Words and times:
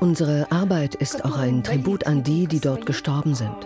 Unsere 0.00 0.50
Arbeit 0.52 0.94
ist 0.94 1.24
auch 1.24 1.36
ein 1.36 1.62
Tribut 1.64 2.06
an 2.06 2.22
die, 2.22 2.46
die 2.46 2.60
dort 2.60 2.86
gestorben 2.86 3.34
sind. 3.34 3.56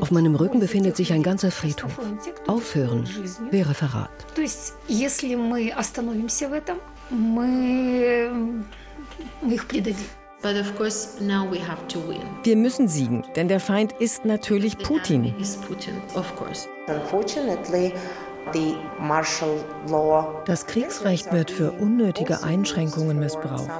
Auf 0.00 0.10
meinem 0.10 0.34
Rücken 0.34 0.60
befindet 0.60 0.96
sich 0.96 1.12
ein 1.12 1.22
ganzer 1.22 1.50
Friedhof. 1.50 1.98
Aufhören 2.46 3.08
wäre 3.50 3.74
Verrat. 3.74 4.10
Wir 12.42 12.56
müssen 12.56 12.88
siegen, 12.88 13.24
denn 13.36 13.48
der 13.48 13.60
Feind 13.60 13.92
ist 13.92 14.24
natürlich 14.24 14.76
Putin. 14.78 15.34
Das 20.46 20.66
Kriegsrecht 20.66 21.32
wird 21.32 21.50
für 21.50 21.72
unnötige 21.72 22.42
Einschränkungen 22.42 23.18
missbraucht. 23.18 23.70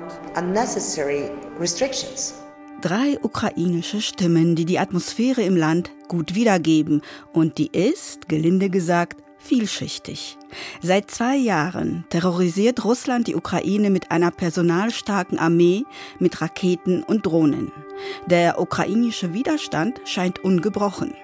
Drei 2.80 3.18
ukrainische 3.22 4.00
Stimmen, 4.00 4.56
die 4.56 4.64
die 4.64 4.78
Atmosphäre 4.78 5.42
im 5.42 5.56
Land 5.56 5.90
gut 6.08 6.34
wiedergeben. 6.34 7.02
Und 7.32 7.58
die 7.58 7.68
ist, 7.68 8.28
gelinde 8.28 8.68
gesagt, 8.68 9.22
vielschichtig. 9.38 10.38
Seit 10.82 11.10
zwei 11.10 11.36
Jahren 11.36 12.04
terrorisiert 12.10 12.84
Russland 12.84 13.26
die 13.26 13.36
Ukraine 13.36 13.90
mit 13.90 14.10
einer 14.10 14.30
personalstarken 14.30 15.38
Armee, 15.38 15.84
mit 16.18 16.40
Raketen 16.40 17.02
und 17.02 17.26
Drohnen. 17.26 17.70
Der 18.26 18.60
ukrainische 18.60 19.32
Widerstand 19.34 20.00
scheint 20.04 20.42
ungebrochen 20.44 21.14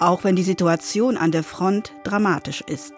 auch 0.00 0.24
wenn 0.24 0.36
die 0.36 0.42
Situation 0.42 1.16
an 1.16 1.32
der 1.32 1.42
Front 1.42 1.92
dramatisch 2.04 2.62
ist. 2.66 2.94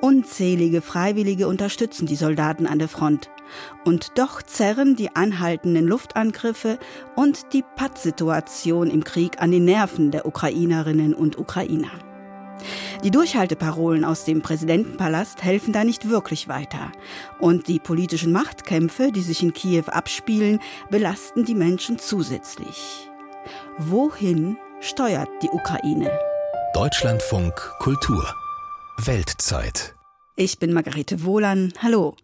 Unzählige 0.00 0.82
Freiwillige 0.82 1.48
unterstützen 1.48 2.06
die 2.06 2.16
Soldaten 2.16 2.66
an 2.66 2.78
der 2.78 2.88
Front. 2.88 3.30
Und 3.84 4.18
doch 4.18 4.42
zerren 4.42 4.96
die 4.96 5.14
anhaltenden 5.14 5.86
Luftangriffe 5.86 6.78
und 7.14 7.52
die 7.52 7.64
Pattsituation 7.76 8.90
im 8.90 9.04
Krieg 9.04 9.40
an 9.40 9.50
den 9.50 9.64
Nerven 9.64 10.10
der 10.10 10.26
Ukrainerinnen 10.26 11.14
und 11.14 11.38
Ukrainer. 11.38 11.90
Die 13.04 13.10
Durchhalteparolen 13.10 14.04
aus 14.04 14.24
dem 14.24 14.42
Präsidentenpalast 14.42 15.42
helfen 15.42 15.72
da 15.72 15.84
nicht 15.84 16.08
wirklich 16.08 16.48
weiter. 16.48 16.90
Und 17.38 17.68
die 17.68 17.78
politischen 17.78 18.32
Machtkämpfe, 18.32 19.12
die 19.12 19.20
sich 19.20 19.42
in 19.42 19.52
Kiew 19.52 19.84
abspielen, 19.86 20.60
belasten 20.90 21.44
die 21.44 21.54
Menschen 21.54 21.98
zusätzlich. 21.98 23.08
Wohin 23.78 24.56
steuert 24.80 25.28
die 25.42 25.50
Ukraine? 25.50 26.10
Deutschlandfunk 26.76 27.54
Kultur 27.78 28.34
Weltzeit. 28.98 29.94
Ich 30.36 30.58
bin 30.58 30.74
Margarete 30.74 31.24
Wohlan. 31.24 31.72
Hallo. 31.82 32.16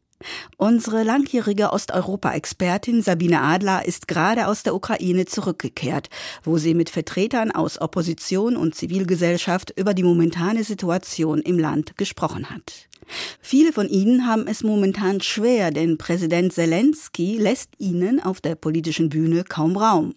Unsere 0.59 1.05
langjährige 1.05 1.73
Osteuropa-Expertin 1.73 3.01
Sabine 3.01 3.41
Adler 3.41 3.87
ist 3.87 4.09
gerade 4.09 4.49
aus 4.49 4.63
der 4.63 4.75
Ukraine 4.75 5.25
zurückgekehrt, 5.25 6.11
wo 6.45 6.59
sie 6.59 6.75
mit 6.75 6.91
Vertretern 6.91 7.51
aus 7.51 7.81
Opposition 7.81 8.59
und 8.59 8.75
Zivilgesellschaft 8.75 9.73
über 9.75 9.95
die 9.95 10.03
momentane 10.03 10.65
Situation 10.65 11.41
im 11.41 11.59
Land 11.59 11.97
gesprochen 11.97 12.51
hat. 12.51 12.91
Viele 13.41 13.73
von 13.73 13.89
ihnen 13.89 14.27
haben 14.27 14.47
es 14.47 14.63
momentan 14.63 15.23
schwer, 15.23 15.71
denn 15.71 15.97
Präsident 15.97 16.53
Zelensky 16.53 17.39
lässt 17.39 17.71
ihnen 17.79 18.23
auf 18.23 18.43
der 18.43 18.57
politischen 18.57 19.09
Bühne 19.09 19.45
kaum 19.45 19.79
Raum. 19.79 20.15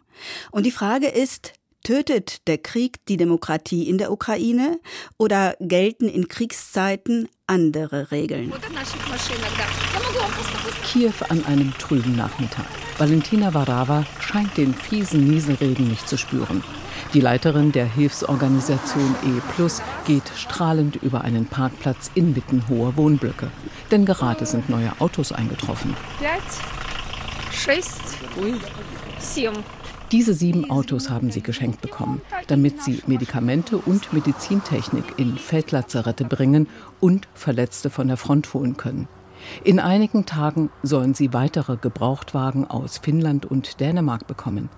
Und 0.51 0.65
die 0.65 0.71
Frage 0.71 1.07
ist, 1.07 1.53
Tötet 1.85 2.47
der 2.47 2.57
Krieg 2.57 3.05
die 3.05 3.15
Demokratie 3.15 3.87
in 3.87 3.99
der 3.99 4.11
Ukraine 4.11 4.79
oder 5.19 5.55
gelten 5.59 6.09
in 6.09 6.27
Kriegszeiten 6.27 7.29
andere 7.45 8.09
Regeln? 8.09 8.51
Kiew 10.83 11.13
an 11.29 11.45
einem 11.45 11.71
trüben 11.77 12.15
Nachmittag. 12.15 12.65
Valentina 12.97 13.53
Varawa 13.53 14.03
scheint 14.19 14.57
den 14.57 14.73
fiesen 14.73 15.29
Nieselregen 15.29 15.87
nicht 15.87 16.09
zu 16.09 16.17
spüren. 16.17 16.63
Die 17.13 17.21
Leiterin 17.21 17.71
der 17.71 17.85
Hilfsorganisation 17.85 19.15
E 19.23 19.63
geht 20.07 20.31
strahlend 20.35 20.95
über 20.95 21.21
einen 21.21 21.45
Parkplatz 21.45 22.09
inmitten 22.15 22.67
hoher 22.67 22.97
Wohnblöcke. 22.97 23.51
Denn 23.91 24.05
gerade 24.05 24.47
sind 24.47 24.69
neue 24.69 24.91
Autos 24.99 25.31
eingetroffen. 25.31 25.95
Diese 30.15 30.33
sieben 30.33 30.71
Autos 30.71 31.09
haben 31.09 31.29
sie 31.29 31.41
geschenkt 31.41 31.81
bekommen, 31.81 32.21
damit 32.47 32.81
sie 32.81 33.03
Medikamente 33.05 33.77
und 33.77 34.13
Medizintechnik 34.13 35.03
in 35.17 35.37
Feldlazarette 35.37 36.23
bringen 36.23 36.69
und 37.01 37.27
Verletzte 37.33 37.89
von 37.89 38.07
der 38.07 38.15
Front 38.15 38.53
holen 38.53 38.77
können. 38.77 39.09
In 39.65 39.77
einigen 39.81 40.25
Tagen 40.25 40.69
sollen 40.83 41.15
sie 41.15 41.33
weitere 41.33 41.75
Gebrauchtwagen 41.75 42.65
aus 42.65 42.99
Finnland 42.99 43.45
und 43.45 43.81
Dänemark 43.81 44.25
bekommen. 44.25 44.69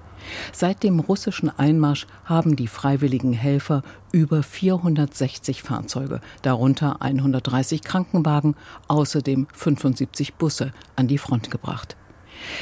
Seit 0.53 0.81
dem 0.81 0.99
russischen 0.99 1.51
Einmarsch 1.55 2.07
haben 2.25 2.55
die 2.55 2.65
freiwilligen 2.65 3.33
Helfer 3.33 3.83
über 4.11 4.41
460 4.41 5.61
Fahrzeuge, 5.61 6.19
darunter 6.41 7.03
130 7.03 7.83
Krankenwagen, 7.83 8.55
außerdem 8.87 9.45
75 9.53 10.33
Busse 10.33 10.73
an 10.95 11.07
die 11.07 11.19
Front 11.19 11.51
gebracht. 11.51 11.95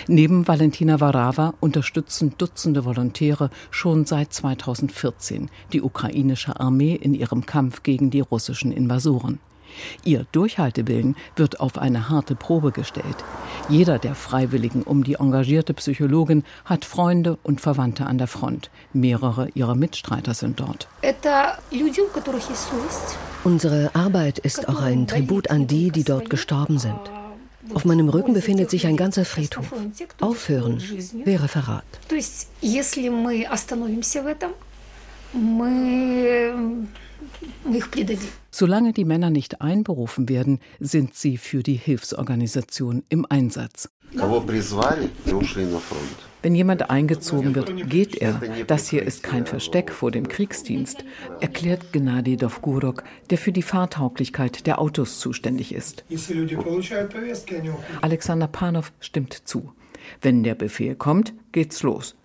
Neben 0.08 0.48
Valentina 0.48 1.00
Varawa 1.00 1.54
unterstützen 1.60 2.34
Dutzende 2.38 2.86
Volontäre 2.86 3.50
schon 3.72 4.06
seit 4.06 4.34
2014 4.34 5.50
die 5.74 5.82
ukrainische 5.82 6.60
Armee 6.60 6.96
in 6.96 7.14
ihrem 7.14 7.46
Kampf 7.46 7.84
gegen 7.84 8.10
die 8.10 8.22
russischen 8.22 8.72
Invasoren. 8.72 9.40
Ihr 10.04 10.26
Durchhaltewillen 10.32 11.16
wird 11.36 11.60
auf 11.60 11.78
eine 11.78 12.10
harte 12.10 12.36
Probe 12.36 12.72
gestellt. 12.72 13.18
Jeder 13.70 14.00
der 14.00 14.16
Freiwilligen 14.16 14.84
um 14.84 15.04
die 15.04 15.16
engagierte 15.16 15.74
Psychologin 15.74 16.44
hat 16.64 16.86
Freunde 16.86 17.38
und 17.44 17.62
Verwandte 17.62 18.06
an 18.06 18.18
der 18.18 18.28
Front. 18.28 18.70
Mehrere 18.94 19.50
ihrer 19.54 19.76
Mitstreiter 19.76 20.34
sind 20.34 20.60
dort. 20.60 20.88
Unsere 23.44 23.92
Arbeit 23.94 24.40
ist 24.40 24.70
auch 24.70 24.82
ein 24.82 25.08
Tribut 25.08 25.50
an 25.50 25.68
die, 25.68 25.92
die 25.92 26.04
dort 26.04 26.30
gestorben 26.30 26.80
sind. 26.80 27.00
Auf 27.74 27.86
meinem 27.86 28.10
Rücken 28.10 28.34
befindet 28.34 28.70
sich 28.70 28.88
ein 28.88 28.98
ganzer 28.98 29.26
Friedhof. 29.26 29.74
Aufhören 30.20 30.82
wäre 31.24 31.48
Verrat. 31.48 31.84
Solange 38.52 38.94
die 38.94 39.06
Männer 39.06 39.30
nicht 39.30 39.62
einberufen 39.62 40.30
werden, 40.30 40.60
sind 40.80 41.16
sie 41.16 41.38
für 41.38 41.64
die 41.64 41.76
Hilfsorganisation 41.76 43.04
im 43.10 43.26
Einsatz. 43.28 43.90
Wenn 46.42 46.56
jemand 46.56 46.90
eingezogen 46.90 47.56
wird, 47.56 47.90
geht 47.90 48.16
er. 48.16 48.40
Das 48.68 48.88
hier 48.88 49.04
ist 49.04 49.24
kein 49.24 49.46
Versteck 49.46 49.92
vor 49.92 50.12
dem 50.12 50.28
Kriegsdienst, 50.28 51.04
erklärt 51.40 51.92
Gennady 51.92 52.38
Dovgurok, 52.38 53.04
der 53.30 53.38
für 53.38 53.52
die 53.52 53.64
Fahrtauglichkeit 53.64 54.68
der 54.68 54.80
Autos 54.80 55.20
zuständig 55.20 55.74
ist. 55.74 56.06
Alexander 58.02 58.48
Panov 58.48 58.94
stimmt 59.00 59.34
zu. 59.34 59.74
Wenn 60.22 60.44
der 60.44 60.56
Befehl 60.56 60.96
kommt, 60.96 61.34
geht's 61.52 61.82
los. 61.82 62.16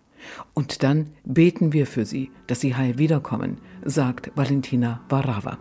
Und 0.52 0.82
dann 0.82 1.14
beten 1.24 1.72
wir 1.72 1.86
für 1.86 2.04
sie, 2.04 2.30
dass 2.46 2.60
sie 2.60 2.74
heil 2.74 2.98
wiederkommen, 2.98 3.58
sagt 3.84 4.30
Valentina 4.34 5.00
Varawa. 5.08 5.58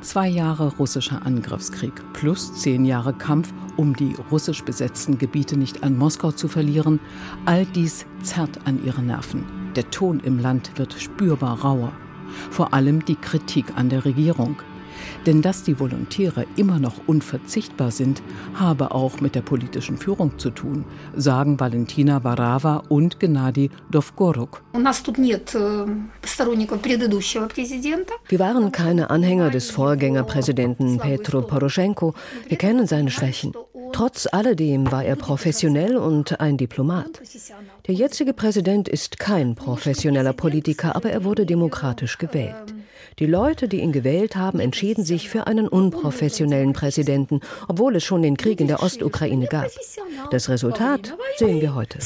Zwei 0.00 0.28
Jahre 0.28 0.74
russischer 0.76 1.26
Angriffskrieg 1.26 1.92
plus 2.14 2.54
zehn 2.54 2.86
Jahre 2.86 3.12
Kampf, 3.12 3.52
um 3.76 3.94
die 3.94 4.16
russisch 4.30 4.64
besetzten 4.64 5.18
Gebiete 5.18 5.58
nicht 5.58 5.82
an 5.82 5.98
Moskau 5.98 6.32
zu 6.32 6.48
verlieren, 6.48 7.00
all 7.44 7.66
dies 7.66 8.06
zerrt 8.22 8.60
an 8.64 8.82
ihre 8.82 9.02
Nerven. 9.02 9.44
Der 9.76 9.90
Ton 9.90 10.20
im 10.20 10.38
Land 10.38 10.78
wird 10.78 10.94
spürbar 10.94 11.60
rauer. 11.60 11.92
Vor 12.50 12.72
allem 12.72 13.04
die 13.04 13.16
Kritik 13.16 13.76
an 13.76 13.90
der 13.90 14.04
Regierung. 14.06 14.56
Denn 15.26 15.42
dass 15.42 15.62
die 15.62 15.78
Volontäre 15.78 16.46
immer 16.56 16.78
noch 16.78 16.94
unverzichtbar 17.06 17.90
sind, 17.90 18.22
habe 18.54 18.92
auch 18.92 19.20
mit 19.20 19.34
der 19.34 19.42
politischen 19.42 19.96
Führung 19.96 20.38
zu 20.38 20.50
tun, 20.50 20.84
sagen 21.16 21.58
Valentina 21.60 22.24
Varawa 22.24 22.82
und 22.88 23.20
Gennady 23.20 23.70
Dovgoruk. 23.90 24.62
Wir 28.28 28.38
waren 28.38 28.72
keine 28.72 29.10
Anhänger 29.10 29.50
des 29.50 29.70
Vorgängerpräsidenten 29.70 30.98
Petro 30.98 31.42
Poroschenko. 31.42 32.14
Wir 32.48 32.58
kennen 32.58 32.86
seine 32.86 33.10
Schwächen. 33.10 33.52
Trotz 33.92 34.28
alledem 34.30 34.90
war 34.92 35.04
er 35.04 35.16
professionell 35.16 35.96
und 35.96 36.40
ein 36.40 36.56
Diplomat. 36.56 37.20
Der 37.86 37.94
jetzige 37.94 38.32
Präsident 38.32 38.88
ist 38.88 39.18
kein 39.18 39.54
professioneller 39.54 40.32
Politiker, 40.32 40.94
aber 40.94 41.10
er 41.10 41.24
wurde 41.24 41.44
demokratisch 41.44 42.18
gewählt. 42.18 42.74
Die 43.18 43.26
Leute, 43.26 43.68
die 43.68 43.80
ihn 43.80 43.92
gewählt 43.92 44.36
haben, 44.36 44.60
entschieden 44.60 45.04
sich 45.04 45.28
für 45.28 45.46
einen 45.46 45.68
unprofessionellen 45.68 46.72
Präsidenten, 46.72 47.40
obwohl 47.68 47.96
es 47.96 48.04
schon 48.04 48.22
den 48.22 48.36
Krieg 48.36 48.60
in 48.60 48.68
der 48.68 48.82
Ostukraine 48.82 49.46
gab. 49.46 49.68
Das 50.30 50.48
Resultat 50.48 51.16
sehen 51.36 51.60
wir 51.60 51.74
heute. 51.74 51.98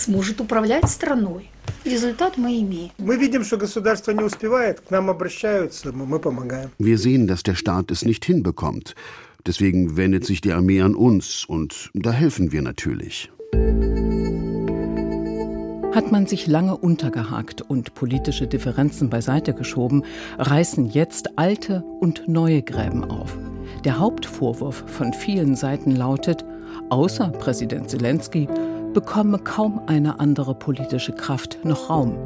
Wir 6.79 6.99
sehen, 6.99 7.27
dass 7.27 7.43
der 7.43 7.55
Staat 7.55 7.91
es 7.91 8.05
nicht 8.05 8.25
hinbekommt. 8.25 8.95
Deswegen 9.47 9.97
wendet 9.97 10.25
sich 10.25 10.41
die 10.41 10.53
Armee 10.53 10.81
an 10.81 10.95
uns 10.95 11.45
und 11.45 11.91
da 11.93 12.13
helfen 12.13 12.53
wir 12.53 12.63
natürlich. 12.63 13.31
Hat 15.95 16.11
man 16.11 16.27
sich 16.27 16.49
lange 16.49 16.77
untergehakt 16.77 17.63
und 17.63 17.95
politische 17.95 18.49
Differenzen 18.49 19.11
beiseite 19.11 19.55
geschoben, 19.55 20.03
reißen 20.39 20.91
jetzt 20.91 21.39
alte 21.39 21.85
und 22.01 22.27
neue 22.27 22.63
Gräben 22.63 23.05
auf. 23.05 23.39
Der 23.85 24.01
Hauptvorwurf 24.01 24.83
von 24.89 25.13
vielen 25.13 25.55
Seiten 25.55 25.95
lautet, 25.95 26.45
außer 26.91 27.29
Präsident 27.29 27.91
Zelensky 27.91 28.49
bekomme 28.93 29.39
kaum 29.39 29.83
eine 29.87 30.19
andere 30.19 30.57
politische 30.57 31.13
Kraft 31.13 31.65
noch 31.65 31.89
Raum. 31.89 32.19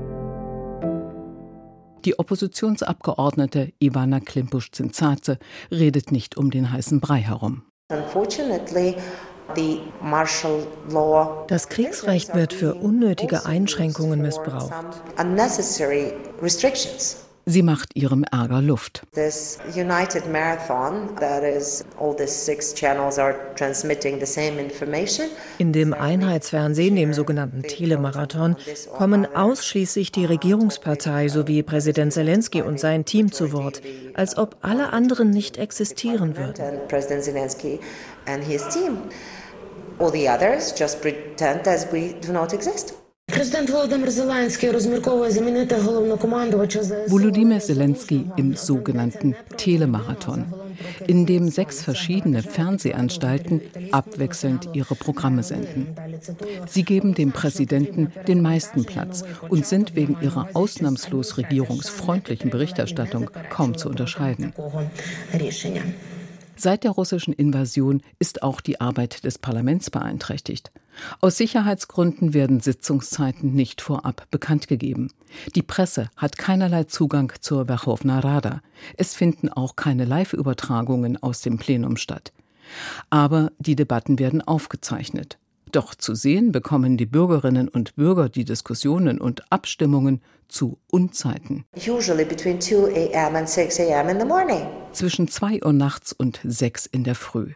Die 2.07 2.19
Oppositionsabgeordnete 2.19 3.73
Ivana 3.81 4.21
Klimpusch-Zinzadze 4.21 5.39
redet 5.71 6.11
nicht 6.11 6.39
um 6.39 6.51
den 6.51 6.73
heißen 6.73 7.01
Brei 7.01 7.19
herum. 7.19 7.65
Unfortunately, 7.91 8.97
das 11.49 11.69
Kriegsrecht 11.69 12.35
wird 12.35 12.53
für 12.53 12.75
unnötige 12.75 13.47
Einschränkungen 13.47 14.21
missbraucht. 14.21 14.73
Sie 17.51 17.63
macht 17.63 17.97
ihrem 17.97 18.25
Ärger 18.25 18.61
Luft. 18.61 19.07
In 25.59 25.73
dem 25.73 25.95
Einheitsfernsehen, 25.95 26.97
dem 26.97 27.15
sogenannten 27.15 27.63
Telemarathon, 27.63 28.57
kommen 28.99 29.27
ausschließlich 29.35 30.13
die 30.13 30.27
Regierungspartei 30.27 31.29
sowie 31.29 31.63
Präsident 31.63 32.13
Zelensky 32.13 32.61
und 32.61 32.79
sein 32.79 33.07
Team 33.07 33.33
zu 33.33 33.51
Wort, 33.53 33.81
als 34.13 34.37
ob 34.37 34.57
alle 34.61 34.93
anderen 34.93 35.31
nicht 35.31 35.57
existieren 35.57 36.37
würden. 36.37 36.81
All 40.01 40.13
the 40.13 40.29
others 40.29 40.73
just 40.73 41.01
pretend 41.01 41.67
as 41.67 41.87
we 41.93 42.15
do 42.21 42.33
not 42.33 42.53
exist. 42.53 42.95
Volodymyr 47.09 47.61
Zelensky 47.61 48.25
im 48.37 48.57
sogenannten 48.57 49.35
Telemarathon, 49.57 50.47
in 51.07 51.27
dem 51.27 51.49
sechs 51.49 51.83
verschiedene 51.83 52.43
Fernsehanstalten 52.43 53.61
abwechselnd 53.93 54.71
ihre 54.73 54.95
Programme 54.95 55.43
senden. 55.43 55.95
Sie 56.67 56.85
geben 56.85 57.15
dem 57.15 57.33
Präsidenten 57.33 58.13
den 58.27 58.41
meisten 58.41 58.85
Platz 58.85 59.25
und 59.49 59.67
sind 59.67 59.95
wegen 59.95 60.17
ihrer 60.23 60.49
ausnahmslos 60.55 61.37
regierungsfreundlichen 61.37 62.51
Berichterstattung 62.51 63.31
kaum 63.51 63.77
zu 63.77 63.89
unterscheiden. 63.91 64.55
Seit 66.61 66.83
der 66.83 66.91
russischen 66.91 67.33
Invasion 67.33 68.03
ist 68.19 68.43
auch 68.43 68.61
die 68.61 68.81
Arbeit 68.81 69.23
des 69.23 69.39
Parlaments 69.39 69.91
beeinträchtigt. 69.91 70.73
Aus 71.21 71.37
Sicherheitsgründen 71.37 72.35
werden 72.35 72.59
Sitzungszeiten 72.59 73.55
nicht 73.55 73.81
vorab 73.81 74.27
bekannt 74.33 74.67
gegeben. 74.67 75.13
Die 75.55 75.63
Presse 75.63 76.11
hat 76.17 76.37
keinerlei 76.37 76.83
Zugang 76.83 77.33
zur 77.41 77.67
Verchovna 77.67 78.19
Rada. 78.19 78.61
Es 78.97 79.15
finden 79.15 79.49
auch 79.49 79.77
keine 79.77 80.05
Live-Übertragungen 80.05 81.23
aus 81.23 81.43
dem 81.43 81.59
Plenum 81.59 81.97
statt. 81.97 82.33
Aber 83.09 83.53
die 83.61 83.77
Debatten 83.77 84.19
werden 84.19 84.43
aufgezeichnet. 84.43 85.39
Doch 85.73 85.95
zu 85.95 86.15
sehen 86.15 86.53
bekommen 86.53 86.97
die 86.97 87.07
Bürgerinnen 87.07 87.69
und 87.69 87.97
Bürger 87.97 88.29
die 88.29 88.45
Diskussionen 88.45 89.21
und 89.21 89.51
Abstimmungen 89.53 90.23
zu 90.49 90.79
Unzeiten. 90.91 91.65
Zwischen 94.93 95.29
2 95.29 95.63
Uhr 95.63 95.73
nachts 95.73 96.13
und 96.13 96.41
6 96.43 96.87
in 96.87 97.05
der 97.05 97.15
Früh. 97.15 97.53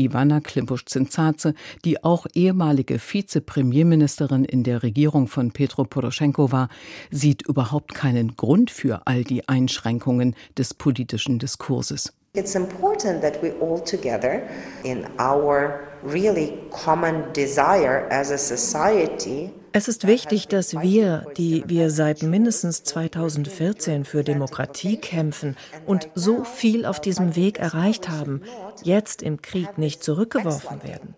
Ivana 0.00 0.40
Klimpusch-Zinzaze, 0.40 1.54
die 1.84 2.02
auch 2.02 2.26
ehemalige 2.34 2.98
Vizepremierministerin 2.98 4.46
in 4.46 4.64
der 4.64 4.82
Regierung 4.82 5.28
von 5.28 5.52
Petro 5.52 5.84
Poroschenko 5.84 6.50
war, 6.50 6.70
sieht 7.10 7.46
überhaupt 7.46 7.94
keinen 7.94 8.36
Grund 8.36 8.70
für 8.70 9.06
all 9.06 9.24
die 9.24 9.46
Einschränkungen 9.48 10.34
des 10.56 10.72
politischen 10.72 11.38
Diskurses. 11.38 12.14
It's 12.32 12.54
important 12.54 13.22
that 13.22 13.42
we 13.42 13.50
all 13.60 13.80
together 13.80 14.48
in 14.84 15.04
our 15.18 15.88
really 16.04 16.60
common 16.70 17.32
desire 17.32 18.06
as 18.08 18.30
a 18.30 18.38
society 18.38 19.50
es 19.72 19.86
ist 19.86 20.06
wichtig, 20.06 20.48
dass 20.48 20.74
wir, 20.74 21.26
die 21.36 21.62
wir 21.68 21.90
seit 21.90 22.24
mindestens 22.24 22.82
2014 22.82 24.04
für 24.04 24.24
Demokratie 24.24 24.96
kämpfen 24.96 25.56
und 25.86 26.08
so 26.16 26.42
viel 26.42 26.84
auf 26.84 27.00
diesem 27.00 27.36
Weg 27.36 27.60
erreicht 27.60 28.08
haben, 28.08 28.42
jetzt 28.82 29.22
im 29.22 29.42
Krieg 29.42 29.78
nicht 29.78 30.02
zurückgeworfen 30.02 30.82
werden. 30.82 31.14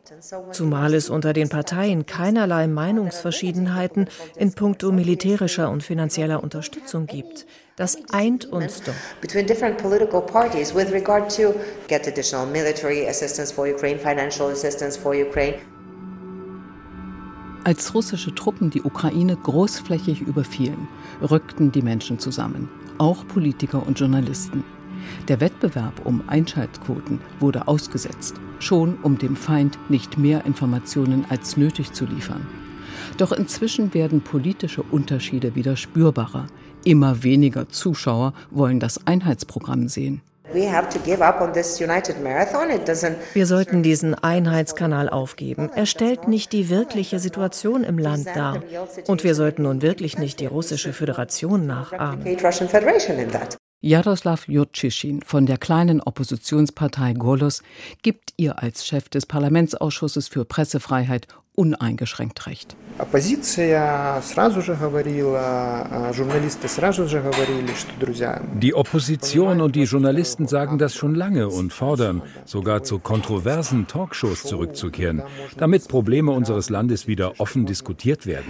Zumal 0.51 0.93
es 0.93 1.09
unter 1.09 1.33
den 1.33 1.49
Parteien 1.49 2.05
keinerlei 2.05 2.67
Meinungsverschiedenheiten 2.67 4.09
in 4.37 4.53
puncto 4.53 4.93
militärischer 4.93 5.71
und 5.71 5.83
finanzieller 5.83 6.43
Unterstützung 6.43 7.07
gibt. 7.07 7.47
Das 7.77 7.97
eint 8.13 8.45
uns 8.53 8.83
doch. 8.83 8.93
Between 9.23 9.47
different 9.47 9.79
political 9.79 10.21
parties 10.21 10.75
with 10.75 10.93
regard 10.93 11.35
to 11.37 11.55
get 11.89 12.07
additional 12.07 12.47
military 12.47 13.09
assistance 13.09 13.51
for 13.51 13.67
Ukraine, 13.67 13.99
financial 13.99 14.51
assistance 14.51 14.99
for 14.99 15.15
Ukraine. 15.15 15.57
Als 17.65 17.95
russische 17.95 18.35
Truppen 18.35 18.71
die 18.71 18.83
Ukraine 18.83 19.37
großflächig 19.37 20.21
überfielen, 20.21 20.89
rückten 21.23 21.73
die 21.73 21.81
Menschen 21.81 22.19
zusammen, 22.19 22.69
auch 22.99 23.27
Politiker 23.27 23.87
und 23.87 23.99
Journalisten. 23.99 24.65
Der 25.29 25.41
Wettbewerb 25.41 26.05
um 26.05 26.23
Einschaltquoten 26.27 27.21
wurde 27.41 27.69
ausgesetzt, 27.69 28.35
schon 28.59 28.99
um 29.03 29.17
dem 29.17 29.37
Feind 29.37 29.79
nicht 29.89 30.19
mehr 30.19 30.45
Informationen 30.45 31.25
als 31.31 31.57
nötig 31.57 31.93
zu 31.93 32.05
liefern. 32.05 32.47
Doch 33.17 33.33
inzwischen 33.33 33.95
werden 33.95 34.21
politische 34.21 34.83
Unterschiede 34.83 35.55
wieder 35.55 35.77
spürbarer. 35.77 36.47
Immer 36.85 37.23
weniger 37.23 37.69
Zuschauer 37.69 38.35
wollen 38.51 38.81
das 38.81 39.07
Einheitsprogramm 39.07 39.89
sehen. 39.89 40.21
Wir 43.35 43.47
sollten 43.47 43.83
diesen 43.83 44.15
Einheitskanal 44.15 45.09
aufgeben. 45.09 45.71
Er 45.75 45.87
stellt 45.87 46.29
nicht 46.29 46.53
die 46.53 46.69
wirkliche 46.69 47.19
Situation 47.19 47.85
im 47.85 47.99
Land 47.99 48.27
dar. 48.35 48.63
Und 49.07 49.25
wir 49.25 49.35
sollten 49.35 49.63
nun 49.63 49.81
wirklich 49.81 50.19
nicht 50.19 50.41
die 50.41 50.47
russische 50.47 50.93
Föderation 50.93 51.67
nachahmen. 51.67 52.25
Jaroslav 53.85 54.47
Jurczyszyn 54.47 55.23
von 55.23 55.45
der 55.45 55.59
kleinen 55.59 56.01
Oppositionspartei 56.01 57.15
Golos 57.15 57.65
gibt 58.03 58.33
ihr 58.37 58.63
als 58.63 58.87
Chef 58.87 59.09
des 59.09 59.27
Parlamentsausschusses 59.27 60.29
für 60.29 60.45
Pressefreiheit 60.45 61.27
uneingeschränkt 61.57 62.47
recht. 62.47 62.77
Die 68.61 68.75
Opposition 68.75 69.61
und 69.61 69.77
die 69.77 69.83
Journalisten 69.83 70.47
sagen 70.47 70.79
das 70.79 70.95
schon 70.95 71.15
lange 71.17 71.49
und 71.49 71.73
fordern, 71.73 72.23
sogar 72.45 72.85
zu 72.85 73.01
kontroversen 73.01 73.89
Talkshows 73.89 74.45
zurückzukehren, 74.45 75.23
damit 75.57 75.89
Probleme 75.89 76.31
unseres 76.31 76.71
Landes 76.71 77.09
wieder 77.09 77.41
offen 77.41 77.67
diskutiert 77.67 78.27
werden. 78.27 78.47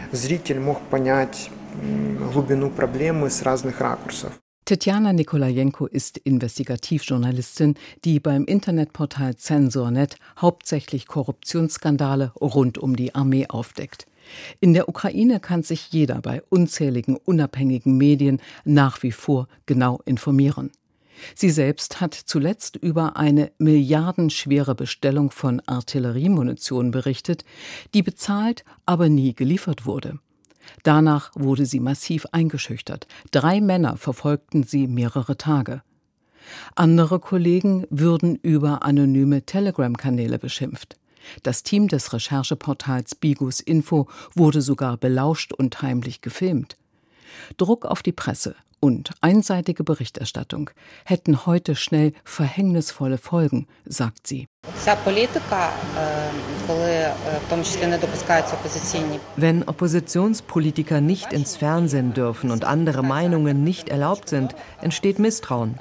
Tetjana 4.64 5.12
Nikolajenko 5.12 5.86
ist 5.86 6.18
Investigativjournalistin, 6.18 7.74
die 8.04 8.20
beim 8.20 8.44
Internetportal 8.44 9.34
Zensornet 9.34 10.18
hauptsächlich 10.40 11.08
Korruptionsskandale 11.08 12.30
rund 12.40 12.78
um 12.78 12.94
die 12.94 13.12
Armee 13.12 13.48
aufdeckt. 13.48 14.06
In 14.60 14.72
der 14.72 14.88
Ukraine 14.88 15.40
kann 15.40 15.64
sich 15.64 15.90
jeder 15.90 16.20
bei 16.20 16.42
unzähligen 16.48 17.16
unabhängigen 17.16 17.96
Medien 17.96 18.40
nach 18.64 19.02
wie 19.02 19.10
vor 19.10 19.48
genau 19.66 20.00
informieren. 20.04 20.70
Sie 21.34 21.50
selbst 21.50 22.00
hat 22.00 22.14
zuletzt 22.14 22.76
über 22.76 23.16
eine 23.16 23.50
milliardenschwere 23.58 24.76
Bestellung 24.76 25.32
von 25.32 25.60
Artilleriemunition 25.66 26.92
berichtet, 26.92 27.44
die 27.94 28.02
bezahlt, 28.02 28.64
aber 28.86 29.08
nie 29.08 29.34
geliefert 29.34 29.86
wurde. 29.86 30.20
Danach 30.82 31.30
wurde 31.34 31.66
sie 31.66 31.80
massiv 31.80 32.26
eingeschüchtert. 32.32 33.06
Drei 33.30 33.60
Männer 33.60 33.96
verfolgten 33.96 34.62
sie 34.64 34.86
mehrere 34.86 35.36
Tage. 35.36 35.82
Andere 36.74 37.20
Kollegen 37.20 37.86
würden 37.90 38.36
über 38.36 38.82
anonyme 38.82 39.44
Telegram-Kanäle 39.44 40.38
beschimpft. 40.38 40.96
Das 41.42 41.62
Team 41.62 41.88
des 41.88 42.12
Rechercheportals 42.12 43.14
Bigus 43.14 43.60
Info 43.60 44.08
wurde 44.34 44.60
sogar 44.60 44.96
belauscht 44.96 45.52
und 45.52 45.80
heimlich 45.82 46.20
gefilmt. 46.20 46.76
Druck 47.56 47.84
auf 47.84 48.02
die 48.02 48.12
Presse 48.12 48.54
und 48.82 49.10
einseitige 49.20 49.84
Berichterstattung 49.84 50.70
hätten 51.04 51.46
heute 51.46 51.76
schnell 51.76 52.12
verhängnisvolle 52.24 53.16
Folgen, 53.16 53.68
sagt 53.84 54.26
sie. 54.26 54.48
Wenn 59.36 59.62
Oppositionspolitiker 59.62 61.00
nicht 61.00 61.32
ins 61.32 61.56
Fernsehen 61.56 62.12
dürfen 62.12 62.50
und 62.50 62.64
andere 62.64 63.04
Meinungen 63.04 63.62
nicht 63.62 63.88
erlaubt 63.88 64.28
sind, 64.28 64.56
entsteht 64.80 65.20
Misstrauen. 65.20 65.78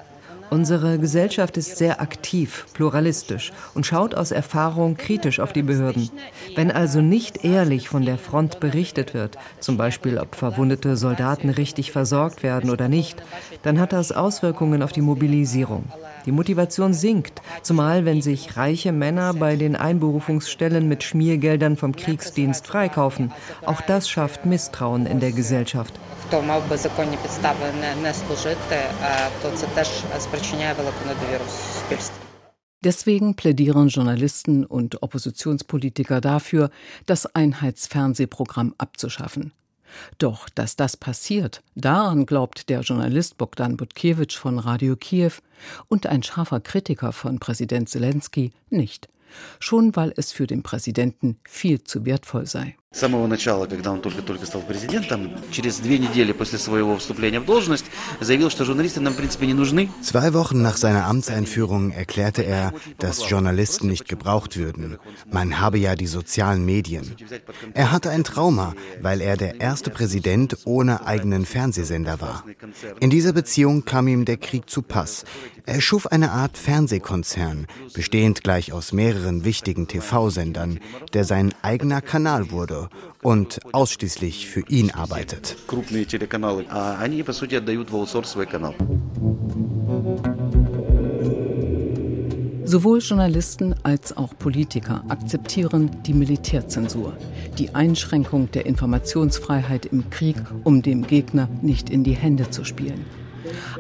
Unsere 0.54 1.00
Gesellschaft 1.00 1.56
ist 1.56 1.78
sehr 1.78 2.02
aktiv, 2.02 2.66
pluralistisch 2.74 3.54
und 3.74 3.86
schaut 3.86 4.16
aus 4.16 4.32
Erfahrung 4.32 4.98
kritisch 4.98 5.40
auf 5.40 5.54
die 5.54 5.64
Behörden. 5.64 6.10
Wenn 6.56 6.72
also 6.72 7.00
nicht 7.00 7.46
ehrlich 7.46 7.88
von 7.88 8.04
der 8.04 8.18
Front 8.18 8.60
berichtet 8.60 9.14
wird, 9.14 9.38
zum 9.62 9.78
Beispiel 9.78 10.18
ob 10.18 10.36
verwundete 10.36 10.98
Soldaten 10.98 11.50
richtig 11.50 11.94
versorgt 11.94 12.44
werden 12.44 12.70
oder 12.70 12.90
nicht, 12.90 13.24
dann 13.64 13.80
hat 13.80 13.94
das 13.94 14.12
Auswirkungen 14.12 14.84
auf 14.84 14.92
die 14.92 15.00
Mobilisierung. 15.00 15.86
Die 16.26 16.32
Motivation 16.32 16.94
sinkt, 16.94 17.42
zumal 17.64 18.06
wenn 18.06 18.22
sich 18.22 18.58
reiche 18.58 18.92
Männer 18.92 19.34
bei 19.34 19.56
den 19.56 19.76
Einberufungsstellen 19.76 20.88
mit 20.88 21.04
Schmiergeldern 21.04 21.78
vom 21.78 21.96
Kriegsdienst 21.96 22.68
freikaufen. 22.68 23.32
Auch 23.66 23.82
das 23.82 24.10
schafft 24.10 24.46
Misstrauen 24.46 25.06
in 25.06 25.20
der 25.20 25.32
Gesellschaft. 25.32 25.94
Deswegen 32.84 33.36
plädieren 33.36 33.88
Journalisten 33.90 34.66
und 34.66 35.04
Oppositionspolitiker 35.04 36.22
dafür, 36.22 36.72
das 37.06 37.28
Einheitsfernsehprogramm 37.36 38.74
abzuschaffen. 38.78 39.54
Doch 40.18 40.50
dass 40.50 40.76
das 40.76 40.98
passiert, 40.98 41.62
daran 41.76 42.26
glaubt 42.26 42.70
der 42.70 42.82
Journalist 42.82 43.38
Bogdan 43.38 43.78
Butkewitsch 43.78 44.38
von 44.38 44.60
Radio 44.60 44.96
Kiew 44.96 45.34
und 45.88 46.08
ein 46.08 46.24
scharfer 46.24 46.60
Kritiker 46.60 47.12
von 47.12 47.40
Präsident 47.40 47.90
Zelensky 47.90 48.52
nicht 48.70 49.10
schon 49.60 49.96
weil 49.96 50.14
es 50.16 50.32
für 50.32 50.48
den 50.48 50.64
Präsidenten 50.64 51.38
viel 51.44 51.84
zu 51.84 52.06
wertvoll 52.06 52.46
sei. 52.46 52.76
С 52.97 53.01
самого 53.01 53.27
начала, 53.27 53.67
когда 53.67 53.93
он 53.93 54.01
только-только 54.01 54.47
стал 54.47 54.63
президентом, 54.63 55.31
через 55.51 55.81
две 55.81 55.99
недели 55.99 56.33
после 56.33 56.59
своего 56.59 56.97
вступления 56.97 57.41
в 57.41 57.45
должность, 57.45 57.85
заявил, 58.21 58.49
что 58.49 58.65
журналисты 58.65 59.01
нам, 59.01 59.13
в 59.13 59.17
принципе, 59.19 59.47
не 59.47 59.53
нужны. 59.53 59.91
Zwei 60.03 60.33
Wochen 60.33 60.63
nach 60.63 60.79
seiner 60.79 61.05
Amtseinführung 61.05 61.91
erklärte 61.91 62.41
er, 62.41 62.73
dass 62.99 63.29
Journalisten 63.29 63.89
nicht 63.89 64.09
gebraucht 64.09 64.57
würden. 64.57 64.97
Man 65.31 65.61
habe 65.61 65.77
ja 65.77 65.95
die 65.95 66.07
sozialen 66.07 66.65
Medien. 66.65 67.15
Er 67.75 67.93
hatte 67.93 68.09
ein 68.09 68.25
Trauma, 68.25 68.73
weil 69.03 69.21
er 69.21 69.37
der 69.37 69.61
erste 69.61 69.91
Präsident 69.91 70.57
ohne 70.65 71.07
eigenen 71.07 71.45
Fernsehsender 71.45 72.23
war. 72.23 72.45
In 73.01 73.11
dieser 73.11 73.35
Beziehung 73.35 73.85
kam 73.85 74.09
ihm 74.09 74.25
der 74.25 74.39
Krieg 74.39 74.71
zu 74.71 74.81
Pass. 74.81 75.27
Er 75.67 75.83
schuf 75.83 76.07
eine 76.07 76.31
Art 76.31 76.57
Fernsehkonzern, 76.57 77.67
bestehend 77.93 78.43
gleich 78.43 78.73
aus 78.73 78.93
mehreren 78.93 79.45
wichtigen 79.45 79.87
TV-Sendern, 79.87 80.81
der 81.13 81.25
sein 81.25 81.53
eigener 81.61 82.01
Kanal 82.01 82.51
wurde 82.53 82.80
und 83.22 83.60
ausschließlich 83.72 84.48
für 84.48 84.62
ihn 84.68 84.92
arbeitet. 84.92 85.56
Sowohl 92.64 93.00
Journalisten 93.00 93.76
als 93.84 94.16
auch 94.16 94.38
Politiker 94.38 95.04
akzeptieren 95.10 95.92
die 96.06 96.14
Militärzensur, 96.14 97.18
die 97.58 97.76
Einschränkung 97.76 98.50
der 98.52 98.66
Informationsfreiheit 98.66 99.88
im 99.88 100.10
Krieg, 100.10 100.38
um 100.64 100.82
dem 100.82 101.06
Gegner 101.06 101.50
nicht 101.62 101.90
in 101.90 102.06
die 102.06 102.16
Hände 102.16 102.50
zu 102.50 102.64
spielen. 102.64 103.06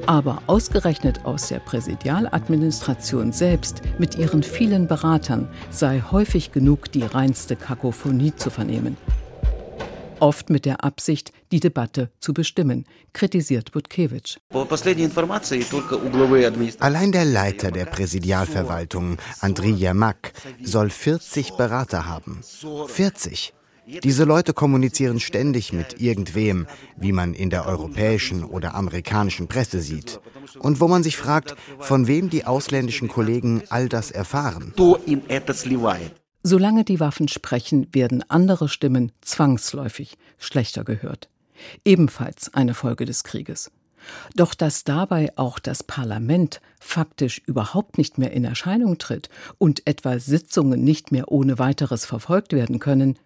Aber 0.05 0.41
ausgerechnet 0.47 1.25
aus 1.25 1.47
der 1.47 1.59
Präsidialadministration 1.59 3.31
selbst 3.31 3.81
mit 3.97 4.17
ihren 4.17 4.43
vielen 4.43 4.87
Beratern 4.87 5.47
sei 5.69 6.03
häufig 6.11 6.51
genug 6.51 6.91
die 6.91 7.03
reinste 7.03 7.55
Kakophonie 7.55 8.35
zu 8.35 8.49
vernehmen. 8.49 8.97
Oft 10.21 10.51
mit 10.51 10.65
der 10.65 10.83
Absicht, 10.83 11.31
die 11.51 11.59
Debatte 11.59 12.11
zu 12.19 12.33
bestimmen, 12.33 12.85
kritisiert 13.11 13.71
Butkewitsch. 13.71 14.37
Allein 16.79 17.11
der 17.11 17.25
Leiter 17.25 17.71
der 17.71 17.85
Präsidialverwaltung, 17.85 19.17
Andriy 19.39 19.73
Yermak, 19.73 20.33
soll 20.63 20.91
40 20.91 21.53
Berater 21.53 22.05
haben. 22.05 22.41
40! 22.85 23.53
Diese 23.85 24.25
Leute 24.25 24.53
kommunizieren 24.53 25.19
ständig 25.19 25.73
mit 25.73 25.99
irgendwem, 25.99 26.67
wie 26.97 27.11
man 27.11 27.33
in 27.33 27.49
der 27.49 27.65
europäischen 27.65 28.43
oder 28.43 28.75
amerikanischen 28.75 29.47
Presse 29.47 29.81
sieht. 29.81 30.19
Und 30.59 30.79
wo 30.79 30.87
man 30.87 31.03
sich 31.03 31.17
fragt, 31.17 31.55
von 31.79 32.07
wem 32.07 32.29
die 32.29 32.45
ausländischen 32.45 33.07
Kollegen 33.07 33.63
all 33.69 33.89
das 33.89 34.11
erfahren. 34.11 34.73
Solange 36.43 36.83
die 36.83 36.99
Waffen 36.99 37.27
sprechen, 37.27 37.87
werden 37.91 38.23
andere 38.29 38.69
Stimmen 38.69 39.11
zwangsläufig 39.21 40.17
schlechter 40.37 40.83
gehört. 40.83 41.29
Ebenfalls 41.85 42.53
eine 42.53 42.73
Folge 42.73 43.05
des 43.05 43.23
Krieges. 43.23 43.71
Doch 44.35 44.55
dass 44.55 44.83
dabei 44.83 45.31
auch 45.35 45.59
das 45.59 45.83
Parlament 45.83 46.61
faktisch 46.79 47.41
überhaupt 47.45 47.99
nicht 47.99 48.17
mehr 48.17 48.31
in 48.31 48.43
Erscheinung 48.43 48.97
tritt 48.97 49.29
und 49.59 49.85
etwa 49.85 50.17
Sitzungen 50.19 50.83
nicht 50.83 51.11
mehr 51.11 51.31
ohne 51.31 51.59
weiteres 51.59 52.05
verfolgt 52.05 52.53
werden 52.53 52.79
können, 52.79 53.19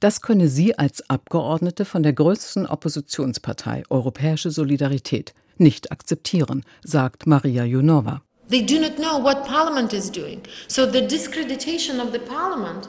das 0.00 0.20
könne 0.20 0.48
sie 0.48 0.78
als 0.78 1.08
Abgeordnete 1.08 1.84
von 1.84 2.02
der 2.02 2.12
größten 2.12 2.66
Oppositionspartei 2.66 3.82
Europäische 3.90 4.50
Solidarität 4.50 5.34
nicht 5.58 5.92
akzeptieren, 5.92 6.64
sagt 6.84 7.26
Maria 7.26 7.64
Junova. 7.64 8.22
They 8.48 8.64
do 8.64 8.80
not 8.80 8.96
know 8.96 9.22
what 9.22 9.44
parliament 9.44 9.92
is 9.92 10.10
doing. 10.10 10.40
So 10.68 10.90
the 10.90 11.06
discreditation 11.06 12.00
of 12.00 12.12
the 12.12 12.18
parliament 12.18 12.88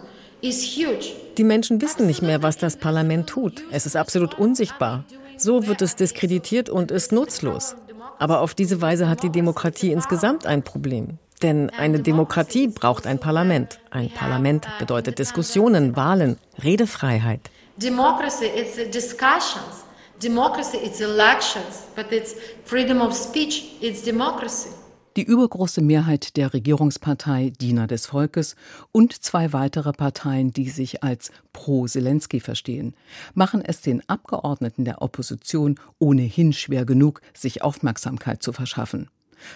die 1.37 1.43
Menschen 1.45 1.81
wissen 1.81 2.05
nicht 2.05 2.21
mehr, 2.21 2.43
was 2.43 2.57
das 2.57 2.75
Parlament 2.75 3.29
tut. 3.29 3.63
Es 3.71 3.85
ist 3.85 3.95
absolut 3.95 4.37
unsichtbar. 4.37 5.05
So 5.37 5.67
wird 5.67 5.81
es 5.81 5.95
diskreditiert 5.95 6.69
und 6.69 6.91
ist 6.91 7.13
nutzlos. 7.13 7.77
Aber 8.19 8.41
auf 8.41 8.53
diese 8.53 8.81
Weise 8.81 9.07
hat 9.07 9.23
die 9.23 9.29
Demokratie 9.29 9.93
insgesamt 9.93 10.45
ein 10.45 10.61
Problem. 10.61 11.17
Denn 11.41 11.69
eine 11.71 11.99
Demokratie 11.99 12.67
braucht 12.67 13.07
ein 13.07 13.19
Parlament. 13.19 13.79
Ein 13.91 14.09
Parlament 14.09 14.67
bedeutet 14.79 15.19
Diskussionen, 15.19 15.95
Wahlen, 15.95 16.37
Redefreiheit. 16.63 17.49
Democracy 17.77 18.45
is 18.45 18.75
discussions. 18.91 19.83
Democracy 20.21 20.77
is 20.77 21.01
elections, 21.01 21.87
but 21.95 22.11
it's 22.11 22.35
freedom 22.65 23.01
of 23.01 23.13
speech, 23.13 23.77
it's 23.81 24.03
democracy. 24.03 24.69
Die 25.15 25.23
übergroße 25.23 25.81
Mehrheit 25.81 26.37
der 26.37 26.55
Regierungspartei 26.55 27.51
Diener 27.61 27.85
des 27.85 28.07
Volkes 28.07 28.55
und 28.91 29.13
zwei 29.13 29.53
weitere 29.53 29.91
Parteien, 29.91 30.51
die 30.51 30.69
sich 30.69 31.03
als 31.03 31.31
pro-Zelensky 31.51 32.39
verstehen, 32.39 32.95
machen 33.35 33.61
es 33.63 33.81
den 33.81 34.01
Abgeordneten 34.09 34.85
der 34.85 35.03
Opposition 35.03 35.79
ohnehin 35.99 36.51
schwer 36.51 36.85
genug, 36.85 37.21
sich 37.35 37.61
Aufmerksamkeit 37.61 38.41
zu 38.41 38.53
verschaffen. 38.53 39.07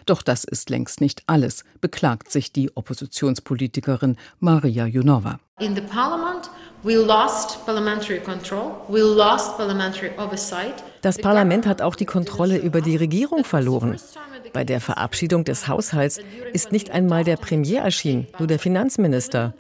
Doch 0.05 0.21
das 0.21 0.43
ist 0.43 0.69
längst 0.69 1.01
nicht 1.01 1.23
alles, 1.27 1.63
beklagt 1.81 2.31
sich 2.31 2.51
die 2.51 2.75
Oppositionspolitikerin 2.75 4.17
Maria 4.39 4.85
Junova. 4.85 5.39
Das 11.01 11.17
Parlament 11.17 11.65
hat 11.65 11.81
auch 11.81 11.95
die 11.95 12.05
Kontrolle 12.05 12.57
über 12.57 12.81
die 12.81 12.95
Regierung 12.95 13.43
verloren. 13.43 13.97
Bei 14.53 14.63
der 14.63 14.79
Verabschiedung 14.79 15.43
des 15.43 15.67
Haushalts 15.67 16.19
ist 16.53 16.71
nicht 16.71 16.91
einmal 16.91 17.23
der 17.23 17.37
Premier 17.37 17.81
erschienen, 17.81 18.27
nur 18.39 18.47
der 18.47 18.59
Finanzminister. 18.59 19.53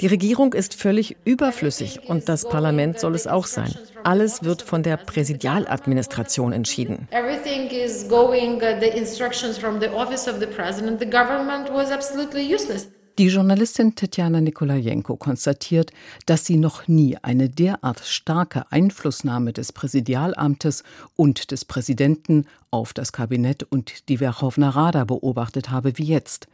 Die 0.00 0.06
Regierung 0.06 0.52
ist 0.52 0.74
völlig 0.74 1.16
überflüssig 1.24 2.08
und 2.08 2.28
das 2.28 2.48
Parlament 2.48 3.00
soll 3.00 3.14
es 3.14 3.26
auch 3.26 3.46
sein. 3.46 3.74
Alles 4.04 4.44
wird 4.44 4.62
von 4.62 4.84
der 4.84 4.96
Präsidialadministration 4.96 6.52
entschieden. 6.52 7.08
Everything 7.10 7.68
is 7.70 8.08
going 8.08 8.56
uh, 8.56 8.80
the 8.80 8.96
instructions 8.96 9.58
from 9.58 9.80
the 9.80 9.88
office 9.88 10.28
of 10.28 10.38
the 10.38 10.46
president. 10.46 11.00
The 11.00 11.06
government 11.06 11.68
was 11.72 11.90
absolutely 11.90 12.42
useless. 12.42 12.88
Die 13.18 13.26
Journalistin 13.26 13.96
Tetjana 13.96 14.40
Nikolajenko 14.40 15.16
konstatiert, 15.16 15.90
dass 16.26 16.46
sie 16.46 16.56
noch 16.56 16.86
nie 16.86 17.16
eine 17.20 17.48
derart 17.48 17.98
starke 18.04 18.70
Einflussnahme 18.70 19.52
des 19.52 19.72
Präsidialamtes 19.72 20.84
und 21.16 21.50
des 21.50 21.64
Präsidenten 21.64 22.46
auf 22.70 22.92
das 22.92 23.10
Kabinett 23.10 23.64
und 23.64 24.08
die 24.08 24.18
Verchovna 24.18 24.70
Rada 24.70 25.04
beobachtet 25.04 25.68
habe 25.68 25.98
wie 25.98 26.04
jetzt. 26.04 26.46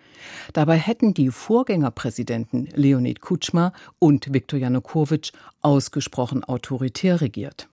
Dabei 0.54 0.78
hätten 0.78 1.12
die 1.12 1.28
Vorgängerpräsidenten 1.28 2.70
Leonid 2.74 3.20
Kutschma 3.20 3.74
und 3.98 4.32
Viktor 4.32 4.58
Janukowitsch 4.58 5.32
ausgesprochen 5.60 6.44
autoritär 6.44 7.20
regiert. 7.20 7.68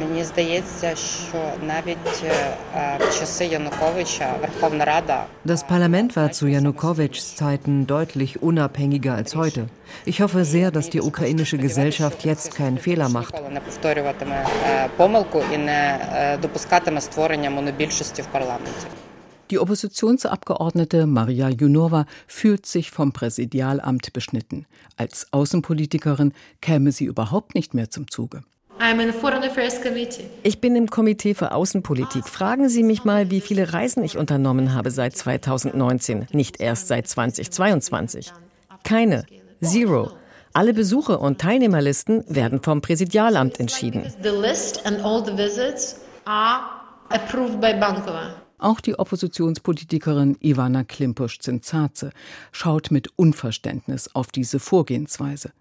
Мені 0.00 0.24
здається, 0.24 0.96
що 0.96 1.52
навіть 1.66 2.22
в 2.98 3.18
часи 3.18 3.44
Януковича 3.46 4.34
Верховна 4.40 4.84
Рада 4.84 5.26
Das 5.46 5.66
Parlament 5.68 6.16
war 6.16 6.32
zu 6.32 6.46
Janukowitschs 6.46 7.36
Zeiten 7.36 7.86
deutlich 7.86 8.42
unabhängiger 8.42 9.14
als 9.14 9.34
heute. 9.36 9.68
Ich 10.06 10.20
hoffe 10.20 10.44
sehr, 10.44 10.70
dass 10.70 10.90
die 10.90 11.00
ukrainische 11.00 11.58
Gesellschaft 11.58 12.24
jetzt 12.24 12.54
keinen 12.56 12.78
Fehler 12.78 13.08
macht. 13.08 13.34
не 13.52 13.60
повторюватиме 13.60 14.46
помилку 14.96 15.42
і 15.54 15.58
не 15.58 15.98
допускатиме 16.42 17.00
створення 17.00 17.50
монобільшості 17.50 18.22
в 18.22 18.26
парламенті. 18.26 18.86
Die 19.50 19.58
Oppositionsabgeordnete 19.58 20.98
Maria 21.06 21.48
Junova 21.60 22.06
fühlt 22.38 22.64
sich 22.74 22.86
vom 22.90 23.12
Präsidialamt 23.12 24.04
beschnitten. 24.16 24.58
Als 24.96 25.16
Außenpolitikerin 25.38 26.32
käme 26.60 26.90
sie 26.96 27.06
überhaupt 27.12 27.50
nicht 27.58 27.74
mehr 27.74 27.88
zum 27.90 28.04
Zuge. 28.16 28.38
Ich 30.43 30.61
bin 30.61 30.75
im 30.75 30.89
Komitee 30.89 31.33
für 31.33 31.51
Außenpolitik. 31.51 32.27
Fragen 32.27 32.69
Sie 32.69 32.83
mich 32.83 33.03
mal, 33.03 33.31
wie 33.31 33.41
viele 33.41 33.73
Reisen 33.73 34.03
ich 34.03 34.17
unternommen 34.17 34.73
habe 34.73 34.91
seit 34.91 35.15
2019, 35.15 36.27
nicht 36.31 36.59
erst 36.59 36.87
seit 36.87 37.07
2022. 37.07 38.31
Keine. 38.83 39.25
Zero. 39.61 40.11
Alle 40.53 40.73
Besuche 40.73 41.19
und 41.19 41.39
Teilnehmerlisten 41.39 42.23
werden 42.27 42.61
vom 42.61 42.81
Präsidialamt 42.81 43.59
entschieden. 43.59 44.11
Auch 48.59 48.81
die 48.81 48.97
Oppositionspolitikerin 48.97 50.37
Ivana 50.41 50.83
Klimpusch-Zinzaze 50.83 52.11
schaut 52.51 52.89
mit 52.89 53.09
Unverständnis 53.15 54.09
auf 54.15 54.27
diese 54.27 54.59
Vorgehensweise. 54.59 55.51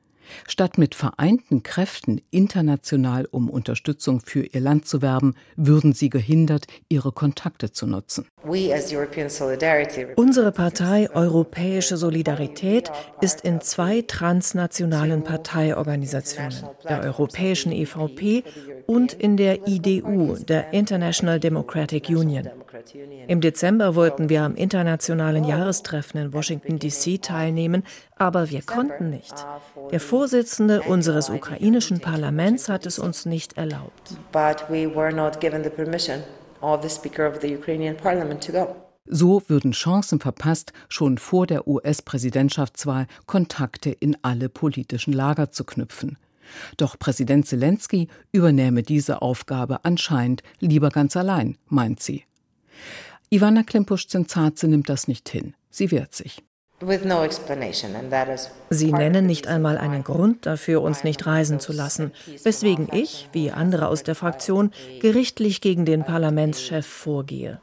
Statt 0.46 0.78
mit 0.78 0.94
vereinten 0.94 1.62
Kräften 1.62 2.20
international 2.30 3.26
um 3.30 3.48
Unterstützung 3.48 4.20
für 4.20 4.44
ihr 4.44 4.60
Land 4.60 4.86
zu 4.86 5.02
werben, 5.02 5.34
würden 5.56 5.92
sie 5.92 6.08
gehindert, 6.08 6.66
ihre 6.88 7.12
Kontakte 7.12 7.72
zu 7.72 7.86
nutzen. 7.86 8.26
Unsere 10.16 10.52
Partei 10.52 11.10
Europäische 11.12 11.96
Solidarität 11.96 12.92
ist 13.20 13.40
in 13.40 13.60
zwei 13.60 14.02
transnationalen 14.02 15.24
Parteiorganisationen, 15.24 16.64
der 16.88 17.02
Europäischen 17.02 17.72
EVP 17.72 18.44
und 18.86 19.12
in 19.12 19.36
der 19.36 19.66
IDU, 19.66 20.36
der 20.36 20.72
International 20.72 21.40
Democratic 21.40 22.08
Union. 22.08 22.48
Im 23.26 23.40
Dezember 23.40 23.94
wollten 23.94 24.28
wir 24.28 24.42
am 24.42 24.54
internationalen 24.54 25.44
Jahrestreffen 25.44 26.20
in 26.20 26.32
Washington, 26.32 26.78
D.C. 26.78 27.18
teilnehmen, 27.18 27.82
aber 28.16 28.50
wir 28.50 28.62
konnten 28.62 29.10
nicht. 29.10 29.34
Der 29.90 30.00
Vorsitzende 30.00 30.82
unseres 30.82 31.30
ukrainischen 31.30 32.00
Parlaments 32.00 32.68
hat 32.68 32.86
es 32.86 32.98
uns 32.98 33.26
nicht 33.26 33.56
erlaubt. 33.56 34.16
So 39.08 39.42
würden 39.46 39.72
Chancen 39.72 40.18
verpasst, 40.18 40.72
schon 40.88 41.18
vor 41.18 41.46
der 41.46 41.68
US-Präsidentschaftswahl 41.68 43.06
Kontakte 43.26 43.90
in 43.90 44.16
alle 44.22 44.48
politischen 44.48 45.12
Lager 45.12 45.50
zu 45.50 45.64
knüpfen. 45.64 46.18
Doch 46.76 46.98
Präsident 46.98 47.46
Zelensky 47.46 48.08
übernehme 48.32 48.82
diese 48.82 49.22
Aufgabe 49.22 49.84
anscheinend 49.84 50.42
lieber 50.58 50.88
ganz 50.88 51.16
allein, 51.16 51.56
meint 51.68 52.02
sie. 52.02 52.24
Ivana 53.30 53.62
Klimpusch-Zenzaze 53.62 54.68
nimmt 54.68 54.88
das 54.88 55.08
nicht 55.08 55.28
hin. 55.28 55.54
Sie 55.70 55.90
wehrt 55.90 56.14
sich. 56.14 56.42
Sie 58.70 58.92
nennen 58.92 59.26
nicht 59.26 59.46
einmal 59.46 59.78
einen 59.78 60.04
Grund 60.04 60.44
dafür, 60.44 60.82
uns 60.82 61.04
nicht 61.04 61.24
reisen 61.24 61.58
zu 61.58 61.72
lassen, 61.72 62.12
weswegen 62.42 62.88
ich, 62.92 63.30
wie 63.32 63.50
andere 63.50 63.88
aus 63.88 64.02
der 64.02 64.14
Fraktion, 64.14 64.72
gerichtlich 65.00 65.62
gegen 65.62 65.86
den 65.86 66.04
Parlamentschef 66.04 66.86
vorgehe. 66.86 67.60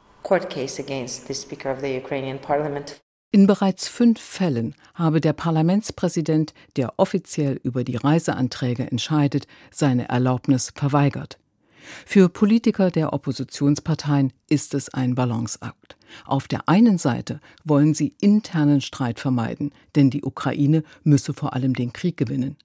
In 3.30 3.46
bereits 3.46 3.88
fünf 3.88 4.20
Fällen 4.20 4.74
habe 4.94 5.20
der 5.20 5.32
Parlamentspräsident, 5.32 6.54
der 6.76 6.94
offiziell 6.96 7.60
über 7.62 7.84
die 7.84 7.96
Reiseanträge 7.96 8.90
entscheidet, 8.90 9.46
seine 9.70 10.08
Erlaubnis 10.08 10.72
verweigert. 10.74 11.38
Für 12.06 12.28
Politiker 12.28 12.90
der 12.90 13.12
Oppositionsparteien 13.12 14.32
ist 14.48 14.74
es 14.74 14.92
ein 14.92 15.14
Balanceakt. 15.14 15.96
Auf 16.24 16.48
der 16.48 16.68
einen 16.68 16.98
Seite 16.98 17.40
wollen 17.64 17.94
sie 17.94 18.14
internen 18.20 18.80
Streit 18.80 19.20
vermeiden, 19.20 19.72
denn 19.94 20.10
die 20.10 20.22
Ukraine 20.22 20.82
müsse 21.02 21.34
vor 21.34 21.54
allem 21.54 21.74
den 21.74 21.92
Krieg 21.92 22.16
gewinnen. 22.16 22.56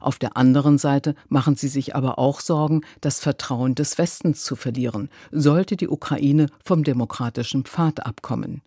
Auf 0.00 0.18
der 0.18 0.36
anderen 0.36 0.78
Seite 0.78 1.14
machen 1.28 1.56
sie 1.56 1.68
sich 1.68 1.96
aber 1.96 2.18
auch 2.18 2.40
Sorgen, 2.40 2.82
das 3.00 3.20
Vertrauen 3.20 3.74
des 3.74 3.98
Westens 3.98 4.44
zu 4.44 4.56
verlieren, 4.56 5.10
sollte 5.30 5.76
die 5.76 5.88
Ukraine 5.88 6.46
vom 6.62 6.84
demokratischen 6.84 7.64
Pfad 7.64 8.06
abkommen. 8.06 8.62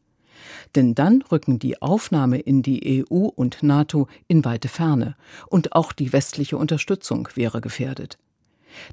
Denn 0.75 0.95
dann 0.95 1.23
rücken 1.31 1.59
die 1.59 1.81
Aufnahme 1.81 2.39
in 2.39 2.61
die 2.61 3.05
EU 3.09 3.27
und 3.27 3.63
NATO 3.63 4.07
in 4.27 4.45
weite 4.45 4.67
Ferne, 4.67 5.15
und 5.47 5.73
auch 5.73 5.93
die 5.93 6.13
westliche 6.13 6.57
Unterstützung 6.57 7.29
wäre 7.35 7.61
gefährdet. 7.61 8.17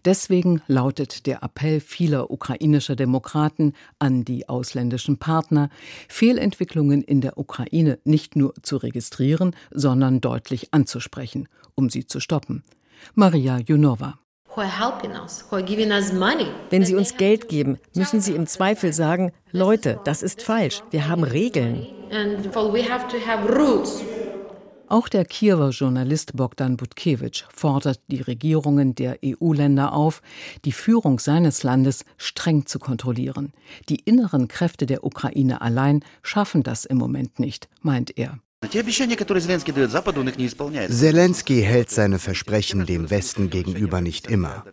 Deswegen 0.05 0.63
lautet 0.67 1.27
der 1.27 1.43
Appell 1.43 1.81
vieler 1.81 2.31
ukrainischer 2.31 2.97
Demokraten 2.97 3.73
an 3.99 4.25
die 4.25 4.49
ausländischen 4.49 5.19
Partner, 5.19 5.71
Fehlentwicklungen 6.09 7.03
in 7.03 7.21
der 7.21 7.39
Ukraine 7.39 7.99
nicht 8.05 8.37
nur 8.37 8.55
zu 8.63 8.77
registrieren, 8.77 9.55
sondern 9.71 10.21
deutlich 10.21 10.69
anzusprechen, 10.73 11.49
um 11.75 11.91
sie 11.91 12.07
zu 12.07 12.21
stoppen. 12.21 12.63
Maria 13.15 13.59
Junova. 13.59 14.19
Wenn 16.71 16.85
Sie 16.85 16.95
uns 16.95 17.17
Geld 17.17 17.49
geben, 17.49 17.79
müssen 17.95 18.21
Sie 18.21 18.35
im 18.35 18.47
Zweifel 18.47 18.93
sagen, 18.93 19.33
Leute, 19.51 19.99
das 20.05 20.23
ist 20.23 20.43
falsch, 20.43 20.83
wir 20.91 21.09
haben 21.09 21.25
Regeln. 21.25 21.87
Auch 24.87 25.09
der 25.09 25.25
Kiewer 25.25 25.71
Journalist 25.71 26.37
Bogdan 26.37 26.77
Butkewitsch 26.77 27.45
fordert 27.53 28.01
die 28.09 28.21
Regierungen 28.21 28.95
der 28.95 29.19
EU-Länder 29.25 29.95
auf, 29.95 30.21
die 30.65 30.73
Führung 30.73 31.19
seines 31.19 31.63
Landes 31.63 32.05
streng 32.19 32.67
zu 32.67 32.79
kontrollieren. 32.79 33.53
Die 33.89 34.01
inneren 34.01 34.47
Kräfte 34.47 34.85
der 34.85 35.05
Ukraine 35.05 35.63
allein 35.63 36.05
schaffen 36.23 36.63
das 36.63 36.85
im 36.85 36.99
Moment 36.99 37.39
nicht, 37.39 37.69
meint 37.81 38.19
er. 38.19 38.39
Zelensky 40.89 41.63
hält 41.63 41.91
seine 41.91 42.19
Versprechen 42.19 42.87
dem 42.87 43.11
Westen 43.11 43.51
gegenüber 43.51 44.01
nicht 44.01 44.27
immer. 44.27 44.65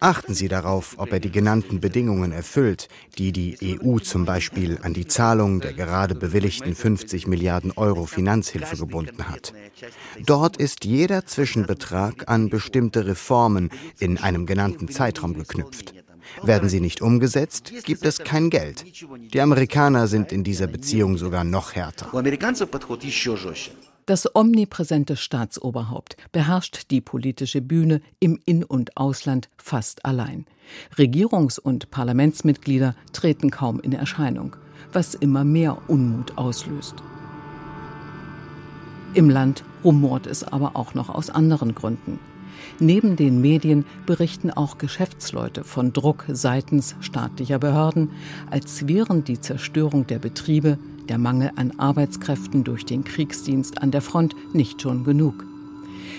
Achten 0.00 0.34
Sie 0.34 0.48
darauf, 0.48 0.94
ob 0.98 1.12
er 1.12 1.20
die 1.20 1.30
genannten 1.30 1.80
Bedingungen 1.80 2.32
erfüllt, 2.32 2.88
die 3.18 3.32
die 3.32 3.78
EU 3.84 3.98
zum 3.98 4.24
Beispiel 4.24 4.78
an 4.82 4.94
die 4.94 5.06
Zahlung 5.06 5.60
der 5.60 5.72
gerade 5.72 6.14
bewilligten 6.14 6.74
50 6.74 7.26
Milliarden 7.26 7.72
Euro 7.72 8.06
Finanzhilfe 8.06 8.76
gebunden 8.76 9.28
hat. 9.28 9.52
Dort 10.24 10.56
ist 10.56 10.84
jeder 10.84 11.26
Zwischenbetrag 11.26 12.28
an 12.28 12.48
bestimmte 12.48 13.06
Reformen 13.06 13.70
in 13.98 14.18
einem 14.18 14.46
genannten 14.46 14.88
Zeitraum 14.88 15.34
geknüpft. 15.34 15.94
Werden 16.42 16.68
sie 16.68 16.80
nicht 16.80 17.02
umgesetzt, 17.02 17.72
gibt 17.84 18.04
es 18.04 18.18
kein 18.18 18.50
Geld. 18.50 18.84
Die 19.32 19.40
Amerikaner 19.40 20.06
sind 20.06 20.32
in 20.32 20.44
dieser 20.44 20.66
Beziehung 20.66 21.18
sogar 21.18 21.44
noch 21.44 21.74
härter. 21.74 22.08
Das 24.12 24.28
omnipräsente 24.36 25.16
Staatsoberhaupt 25.16 26.18
beherrscht 26.32 26.90
die 26.90 27.00
politische 27.00 27.62
Bühne 27.62 28.02
im 28.20 28.38
In- 28.44 28.62
und 28.62 28.98
Ausland 28.98 29.48
fast 29.56 30.04
allein. 30.04 30.44
Regierungs- 30.98 31.58
und 31.58 31.90
Parlamentsmitglieder 31.90 32.94
treten 33.14 33.50
kaum 33.50 33.80
in 33.80 33.94
Erscheinung, 33.94 34.54
was 34.92 35.14
immer 35.14 35.44
mehr 35.44 35.78
Unmut 35.88 36.36
auslöst. 36.36 36.96
Im 39.14 39.30
Land 39.30 39.64
rumort 39.82 40.26
es 40.26 40.44
aber 40.44 40.76
auch 40.76 40.92
noch 40.92 41.08
aus 41.08 41.30
anderen 41.30 41.74
Gründen. 41.74 42.18
Neben 42.78 43.16
den 43.16 43.40
Medien 43.40 43.86
berichten 44.04 44.50
auch 44.50 44.76
Geschäftsleute 44.76 45.64
von 45.64 45.94
Druck 45.94 46.26
seitens 46.28 46.96
staatlicher 47.00 47.58
Behörden, 47.58 48.10
als 48.50 48.86
wären 48.86 49.24
die 49.24 49.40
Zerstörung 49.40 50.06
der 50.06 50.18
Betriebe, 50.18 50.76
der 51.08 51.18
Mangel 51.18 51.52
an 51.56 51.72
Arbeitskräften 51.78 52.64
durch 52.64 52.84
den 52.84 53.04
Kriegsdienst 53.04 53.80
an 53.82 53.90
der 53.90 54.02
Front 54.02 54.34
nicht 54.52 54.82
schon 54.82 55.04
genug. 55.04 55.44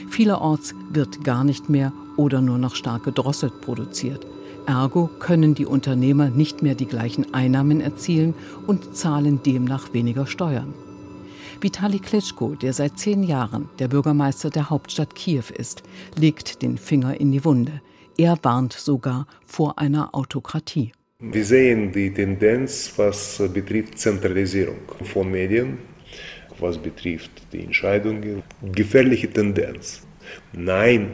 Vielerorts 0.10 0.76
wird 0.92 1.24
gar 1.24 1.44
nicht 1.44 1.70
mehr 1.70 1.92
oder 2.18 2.42
nur 2.42 2.58
noch 2.58 2.76
stark 2.76 3.04
gedrosselt 3.04 3.62
produziert. 3.62 4.26
Ergo 4.66 5.10
können 5.20 5.56
die 5.56 5.66
Unternehmer 5.66 6.30
nicht 6.30 6.62
mehr 6.62 6.76
die 6.76 6.86
gleichen 6.86 7.34
Einnahmen 7.34 7.82
erzielen 7.82 8.34
und 8.68 8.96
zahlen 8.96 9.42
demnach 9.44 9.94
weniger 9.94 10.26
Steuern. 10.26 10.74
Vitali 11.60 12.00
Klitschko, 12.00 12.56
der 12.56 12.74
seit 12.74 12.98
zehn 12.98 13.24
Jahren 13.24 13.70
der 13.80 13.88
Bürgermeister 13.88 14.50
der 14.50 14.70
Hauptstadt 14.70 15.16
Kiew 15.16 15.46
ist, 15.56 15.84
legt 16.16 16.62
den 16.62 16.78
Finger 16.78 17.20
in 17.20 17.32
die 17.32 17.46
Wunde. 17.46 17.82
Er 18.18 18.38
warnt 18.44 18.74
sogar 18.74 19.28
vor 19.46 19.80
einer 19.80 20.14
Autokratie. 20.14 20.92
Wir 21.32 21.46
sehen 21.46 21.90
die 21.94 22.14
Tendenz, 22.14 22.92
was 22.98 23.42
betrifft 23.54 23.98
Zentralisierung 23.98 24.82
von 25.04 25.32
Medien, 25.32 25.78
was 26.60 26.78
betrifft 26.78 27.32
die 27.54 27.62
Entscheidungen. 27.62 28.44
Gefährliche 28.74 29.30
Tendenz. 29.30 30.02
Nein, 30.52 31.12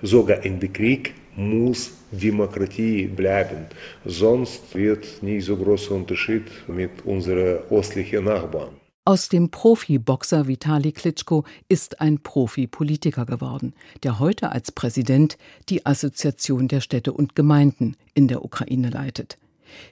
sogar 0.00 0.42
in 0.46 0.58
dem 0.60 0.72
Krieg 0.72 1.12
muss 1.36 1.92
Demokratie 2.10 3.06
bleiben. 3.06 3.66
Sonst 4.06 4.74
wird 4.74 5.22
nicht 5.22 5.44
so 5.44 5.58
großer 5.58 5.94
Unterschied 5.94 6.44
mit 6.66 7.04
unseren 7.04 7.58
östlichen 7.70 8.24
Nachbarn. 8.24 8.70
Aus 9.04 9.28
dem 9.28 9.50
Profiboxer 9.50 10.48
Vitali 10.48 10.92
Klitschko 10.92 11.44
ist 11.68 12.00
ein 12.00 12.22
Profi-Politiker 12.22 13.26
geworden, 13.26 13.74
der 14.04 14.20
heute 14.20 14.52
als 14.52 14.72
Präsident 14.72 15.36
die 15.68 15.84
Assoziation 15.84 16.66
der 16.66 16.80
Städte 16.80 17.12
und 17.12 17.34
Gemeinden 17.34 17.96
in 18.14 18.26
der 18.26 18.42
Ukraine 18.42 18.88
leitet. 18.88 19.36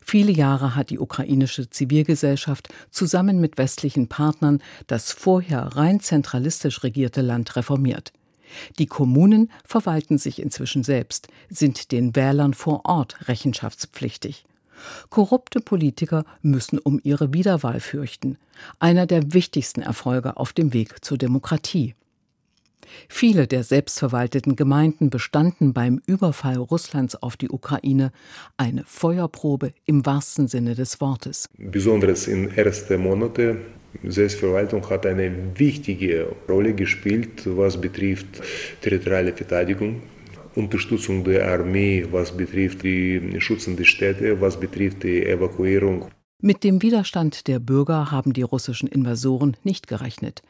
Viele 0.04 0.32
Jahre 0.32 0.74
hat 0.74 0.90
die 0.90 0.98
ukrainische 0.98 1.70
Zivilgesellschaft 1.70 2.68
zusammen 2.90 3.40
mit 3.40 3.58
westlichen 3.58 4.08
Partnern 4.08 4.62
das 4.86 5.12
vorher 5.12 5.60
rein 5.76 6.00
zentralistisch 6.00 6.82
regierte 6.82 7.20
Land 7.22 7.56
reformiert. 7.56 8.12
Die 8.78 8.86
Kommunen 8.86 9.50
verwalten 9.64 10.18
sich 10.18 10.40
inzwischen 10.40 10.82
selbst, 10.82 11.28
sind 11.50 11.92
den 11.92 12.16
Wählern 12.16 12.54
vor 12.54 12.84
Ort 12.84 13.28
rechenschaftspflichtig. 13.28 14.44
Korrupte 15.10 15.60
Politiker 15.60 16.24
müssen 16.40 16.78
um 16.78 17.00
ihre 17.02 17.32
Wiederwahl 17.32 17.80
fürchten, 17.80 18.38
einer 18.78 19.06
der 19.06 19.32
wichtigsten 19.32 19.82
Erfolge 19.82 20.36
auf 20.36 20.52
dem 20.52 20.72
Weg 20.72 21.04
zur 21.04 21.18
Demokratie. 21.18 21.94
Viele 23.08 23.46
der 23.46 23.64
selbstverwalteten 23.64 24.56
Gemeinden 24.56 25.10
bestanden 25.10 25.72
beim 25.72 26.00
Überfall 26.06 26.56
Russlands 26.56 27.20
auf 27.22 27.36
die 27.36 27.50
Ukraine 27.50 28.12
eine 28.56 28.84
Feuerprobe 28.86 29.72
im 29.84 30.04
wahrsten 30.06 30.48
Sinne 30.48 30.74
des 30.74 31.00
Wortes. 31.00 31.48
Besonders 31.58 32.26
in 32.26 32.50
ersten 32.56 33.00
Monaten 33.00 33.58
Selbstverwaltung 34.04 34.88
hat 34.90 35.06
eine 35.06 35.32
wichtige 35.56 36.28
Rolle 36.48 36.74
gespielt, 36.74 37.42
was 37.44 37.80
betrifft 37.80 38.26
territoriale 38.80 39.32
Verteidigung, 39.32 40.02
Unterstützung 40.54 41.24
der 41.24 41.48
Armee, 41.48 42.06
was 42.10 42.36
betrifft 42.36 42.82
die 42.82 43.36
schützende 43.38 43.84
Städte, 43.84 44.40
was 44.40 44.58
betrifft 44.58 45.02
die 45.02 45.24
Evakuierung. 45.24 46.06
Mit 46.40 46.62
dem 46.62 46.82
Widerstand 46.82 47.48
der 47.48 47.58
Bürger 47.58 48.12
haben 48.12 48.32
die 48.32 48.42
russischen 48.42 48.86
Invasoren 48.86 49.56
nicht 49.64 49.88
gerechnet. 49.88 50.42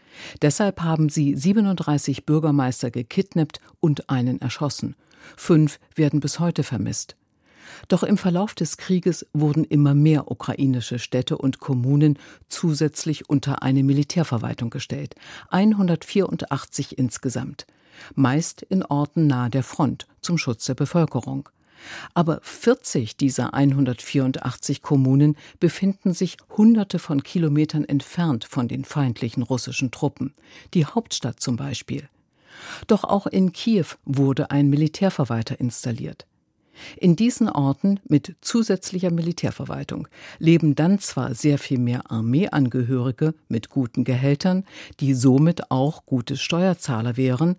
Deshalb 0.43 0.83
haben 0.83 1.09
sie 1.09 1.35
37 1.35 2.27
Bürgermeister 2.27 2.91
gekidnappt 2.91 3.63
und 3.81 4.11
einen 4.11 4.39
erschossen. 4.39 4.97
Fünf 5.35 5.81
werden 5.95 6.21
bis 6.21 6.41
heute 6.41 6.63
vermisst. 6.63 7.17
Doch 7.89 8.03
im 8.03 8.19
Verlauf 8.19 8.55
des 8.55 8.77
Krieges 8.77 9.27
wurden 9.33 9.65
immer 9.65 9.95
mehr 9.95 10.31
ukrainische 10.31 10.99
Städte 10.99 11.39
und 11.39 11.59
Kommunen 11.59 12.19
zusätzlich 12.49 13.31
unter 13.31 13.63
eine 13.63 13.83
Militärverwaltung 13.83 14.69
gestellt, 14.69 15.15
184 15.49 16.99
insgesamt, 16.99 17.67
meist 18.15 18.61
in 18.61 18.83
Orten 18.85 19.27
nahe 19.27 19.49
der 19.49 19.63
Front 19.63 20.07
zum 20.21 20.37
Schutz 20.37 20.67
der 20.67 20.75
Bevölkerung. 20.75 21.49
Aber 22.15 22.41
40 22.43 23.17
dieser 23.17 23.55
184 23.55 24.83
Kommunen 24.83 25.37
befinden 25.61 26.13
sich 26.13 26.37
hunderte 26.57 26.99
von 26.99 27.23
Kilometern 27.23 27.85
entfernt 27.85 28.45
von 28.45 28.69
den 28.69 28.85
feindlichen 28.85 29.43
russischen 29.43 29.91
Truppen, 29.91 30.35
die 30.75 30.85
Hauptstadt 30.85 31.41
zum 31.41 31.57
Beispiel. 31.57 32.09
Doch 32.87 33.05
auch 33.05 33.27
in 33.27 33.53
Kiew 33.53 33.87
wurde 34.05 34.51
ein 34.51 34.69
Militärverwalter 34.69 35.61
installiert. 35.61 36.27
In 36.97 37.17
diesen 37.17 37.49
Orten 37.49 38.01
mit 38.07 38.37
zusätzlicher 38.41 39.11
Militärverwaltung 39.11 40.09
leben 40.39 40.75
dann 40.75 40.99
zwar 41.01 41.35
sehr 41.35 41.59
viel 41.59 41.79
mehr 41.79 42.11
Armeeangehörige 42.11 43.35
mit 43.49 43.69
guten 43.69 44.05
Gehältern, 44.05 44.65
die 45.01 45.15
somit 45.15 45.71
auch 45.71 46.07
gute 46.07 46.37
Steuerzahler 46.37 47.17
wären, 47.17 47.57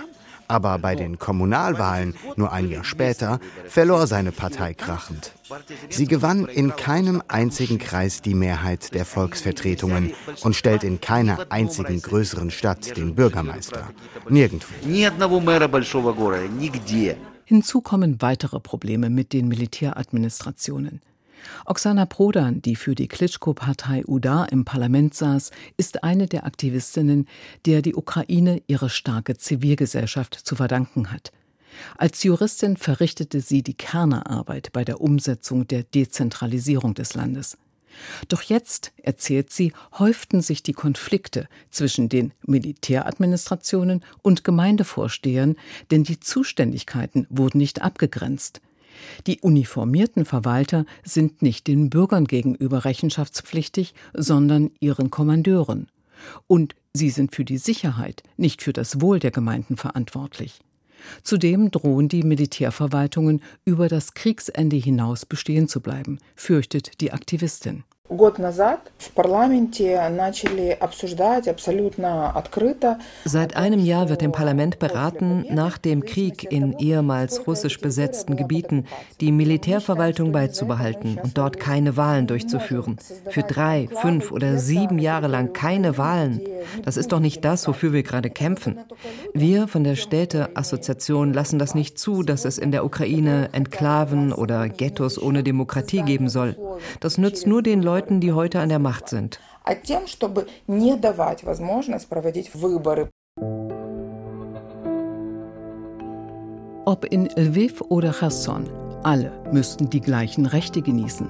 Aber 0.48 0.78
bei 0.78 0.94
den 0.94 1.18
Kommunalwahlen, 1.18 2.14
nur 2.36 2.52
ein 2.52 2.70
Jahr 2.70 2.84
später, 2.84 3.40
verlor 3.68 4.06
seine 4.06 4.32
Partei 4.32 4.74
krachend. 4.74 5.32
Sie 5.88 6.06
gewann 6.06 6.46
in 6.46 6.74
keinem 6.74 7.22
einzigen 7.28 7.78
Kreis 7.78 8.22
die 8.22 8.34
Mehrheit 8.34 8.94
der 8.94 9.04
Volksvertretungen 9.04 10.12
und 10.42 10.56
stellt 10.56 10.84
in 10.84 11.00
keiner 11.00 11.46
einzigen 11.50 12.00
größeren 12.00 12.50
Stadt 12.50 12.96
den 12.96 13.14
Bürgermeister. 13.14 13.90
Nirgendwo. 14.28 14.68
Hinzu 17.44 17.80
kommen 17.80 18.20
weitere 18.20 18.58
Probleme 18.58 19.08
mit 19.08 19.32
den 19.32 19.46
Militäradministrationen. 19.46 21.00
Oksana 21.64 22.06
Prodan, 22.06 22.62
die 22.62 22.76
für 22.76 22.94
die 22.94 23.08
Klitschko-Partei 23.08 24.04
UDA 24.06 24.44
im 24.46 24.64
Parlament 24.64 25.14
saß, 25.14 25.50
ist 25.76 26.04
eine 26.04 26.26
der 26.26 26.46
Aktivistinnen, 26.46 27.26
der 27.64 27.82
die 27.82 27.94
Ukraine 27.94 28.62
ihre 28.66 28.90
starke 28.90 29.36
Zivilgesellschaft 29.36 30.34
zu 30.34 30.56
verdanken 30.56 31.12
hat. 31.12 31.32
Als 31.96 32.22
Juristin 32.22 32.76
verrichtete 32.76 33.40
sie 33.40 33.62
die 33.62 33.74
Kernerarbeit 33.74 34.72
bei 34.72 34.84
der 34.84 35.00
Umsetzung 35.00 35.66
der 35.66 35.82
Dezentralisierung 35.82 36.94
des 36.94 37.14
Landes. 37.14 37.58
Doch 38.28 38.42
jetzt, 38.42 38.92
erzählt 39.02 39.50
sie, 39.50 39.72
häuften 39.98 40.42
sich 40.42 40.62
die 40.62 40.74
Konflikte 40.74 41.48
zwischen 41.70 42.08
den 42.08 42.32
Militäradministrationen 42.46 44.04
und 44.22 44.44
Gemeindevorstehern, 44.44 45.56
denn 45.90 46.04
die 46.04 46.20
Zuständigkeiten 46.20 47.26
wurden 47.30 47.58
nicht 47.58 47.82
abgegrenzt. 47.82 48.60
Die 49.26 49.40
uniformierten 49.40 50.24
Verwalter 50.24 50.86
sind 51.04 51.42
nicht 51.42 51.66
den 51.66 51.90
Bürgern 51.90 52.24
gegenüber 52.24 52.84
rechenschaftspflichtig, 52.84 53.94
sondern 54.14 54.70
ihren 54.80 55.10
Kommandeuren. 55.10 55.88
Und 56.46 56.74
sie 56.92 57.10
sind 57.10 57.34
für 57.34 57.44
die 57.44 57.58
Sicherheit, 57.58 58.22
nicht 58.36 58.62
für 58.62 58.72
das 58.72 59.00
Wohl 59.00 59.18
der 59.18 59.30
Gemeinden 59.30 59.76
verantwortlich. 59.76 60.60
Zudem 61.22 61.70
drohen 61.70 62.08
die 62.08 62.22
Militärverwaltungen 62.22 63.42
über 63.64 63.88
das 63.88 64.14
Kriegsende 64.14 64.76
hinaus 64.76 65.26
bestehen 65.26 65.68
zu 65.68 65.80
bleiben, 65.80 66.18
fürchtet 66.34 67.00
die 67.00 67.12
Aktivistin. 67.12 67.84
Seit 73.24 73.56
einem 73.56 73.80
Jahr 73.84 74.08
wird 74.08 74.22
im 74.22 74.32
Parlament 74.32 74.78
beraten, 74.78 75.44
nach 75.50 75.78
dem 75.78 76.04
Krieg 76.04 76.50
in 76.50 76.78
ehemals 76.78 77.46
russisch 77.46 77.80
besetzten 77.80 78.36
Gebieten 78.36 78.84
die 79.20 79.32
Militärverwaltung 79.32 80.32
beizubehalten 80.32 81.18
und 81.22 81.36
dort 81.36 81.58
keine 81.58 81.96
Wahlen 81.96 82.26
durchzuführen. 82.26 82.96
Für 83.28 83.42
drei, 83.42 83.88
fünf 84.00 84.30
oder 84.30 84.58
sieben 84.58 84.98
Jahre 84.98 85.26
lang 85.26 85.52
keine 85.52 85.98
Wahlen. 85.98 86.40
Das 86.84 86.96
ist 86.96 87.12
doch 87.12 87.20
nicht 87.20 87.44
das, 87.44 87.66
wofür 87.66 87.92
wir 87.92 88.02
gerade 88.02 88.30
kämpfen. 88.30 88.78
Wir 89.34 89.68
von 89.68 89.84
der 89.84 89.96
Städteassoziation 89.96 91.32
lassen 91.32 91.58
das 91.58 91.74
nicht 91.74 91.98
zu, 91.98 92.22
dass 92.22 92.44
es 92.44 92.58
in 92.58 92.70
der 92.70 92.84
Ukraine 92.84 93.48
Enklaven 93.52 94.32
oder 94.32 94.68
Ghettos 94.68 95.20
ohne 95.20 95.42
Demokratie 95.42 96.02
geben 96.02 96.28
soll. 96.28 96.56
Das 97.00 97.18
nützt 97.18 97.46
nur 97.46 97.62
den 97.62 97.82
Leuten, 97.82 97.95
Leuten, 97.96 98.20
die 98.20 98.32
heute 98.32 98.60
an 98.60 98.68
der 98.68 98.78
Macht 98.78 99.08
sind. 99.08 99.40
Ob 106.84 107.04
in 107.06 107.26
Lviv 107.36 107.80
oder 107.88 108.12
Cherson, 108.12 108.68
alle 109.02 109.32
müssten 109.50 109.88
die 109.88 110.02
gleichen 110.02 110.44
Rechte 110.44 110.82
genießen. 110.82 111.26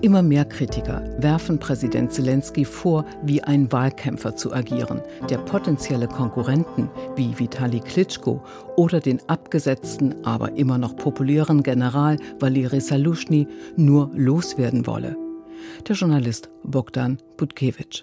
Immer 0.00 0.22
mehr 0.22 0.44
Kritiker 0.44 1.02
werfen 1.18 1.58
Präsident 1.58 2.12
Zelensky 2.12 2.64
vor, 2.64 3.04
wie 3.24 3.42
ein 3.42 3.72
Wahlkämpfer 3.72 4.36
zu 4.36 4.52
agieren, 4.52 5.02
der 5.28 5.38
potenzielle 5.38 6.06
Konkurrenten 6.06 6.88
wie 7.16 7.36
Vitali 7.36 7.80
Klitschko 7.80 8.44
oder 8.76 9.00
den 9.00 9.20
abgesetzten, 9.28 10.24
aber 10.24 10.52
immer 10.52 10.78
noch 10.78 10.94
populären 10.94 11.64
General 11.64 12.16
Valery 12.38 12.80
Salushny 12.80 13.48
nur 13.76 14.12
loswerden 14.14 14.86
wolle 14.86 15.23
der 15.88 15.96
Journalist 15.96 16.48
Bogdan 16.62 17.18
Putkewitsch. 17.36 18.02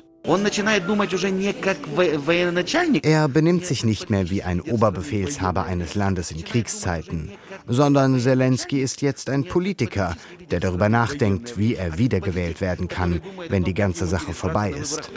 Er 3.04 3.28
benimmt 3.28 3.66
sich 3.66 3.84
nicht 3.84 4.10
mehr 4.12 4.30
wie 4.30 4.44
ein 4.44 4.62
Oberbefehlshaber 4.62 5.64
eines 5.64 5.96
Landes 5.96 6.32
in 6.32 6.44
Kriegszeiten, 6.44 7.32
sondern 7.66 8.20
Zelensky 8.20 8.82
ist 8.82 9.02
jetzt 9.02 9.32
ein 9.32 9.46
Politiker, 9.46 10.16
der 10.52 10.60
darüber 10.60 10.90
nachdenkt, 10.90 11.58
wie 11.58 11.74
er 11.74 11.98
wiedergewählt 11.98 12.62
werden 12.62 12.88
kann, 12.88 13.22
wenn 13.50 13.64
die 13.64 13.74
ganze 13.74 14.06
Sache 14.06 14.34
vorbei 14.34 14.72
ist. 14.72 15.12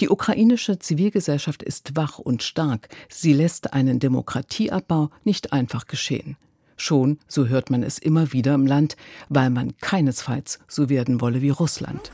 Die 0.00 0.08
ukrainische 0.08 0.80
Zivilgesellschaft 0.80 1.62
ist 1.62 1.94
wach 1.94 2.18
und 2.18 2.42
stark. 2.42 2.88
Sie 3.08 3.32
lässt 3.32 3.72
einen 3.72 4.00
Demokratieabbau 4.00 5.10
nicht 5.22 5.52
einfach 5.52 5.86
geschehen. 5.86 6.36
Schon, 6.76 7.18
so 7.26 7.46
hört 7.46 7.70
man 7.70 7.82
es 7.82 7.98
immer 7.98 8.32
wieder 8.32 8.54
im 8.54 8.66
Land, 8.66 8.96
weil 9.28 9.50
man 9.50 9.76
keinesfalls 9.80 10.58
so 10.68 10.88
werden 10.88 11.20
wolle 11.20 11.40
wie 11.42 11.50
Russland. 11.50 12.10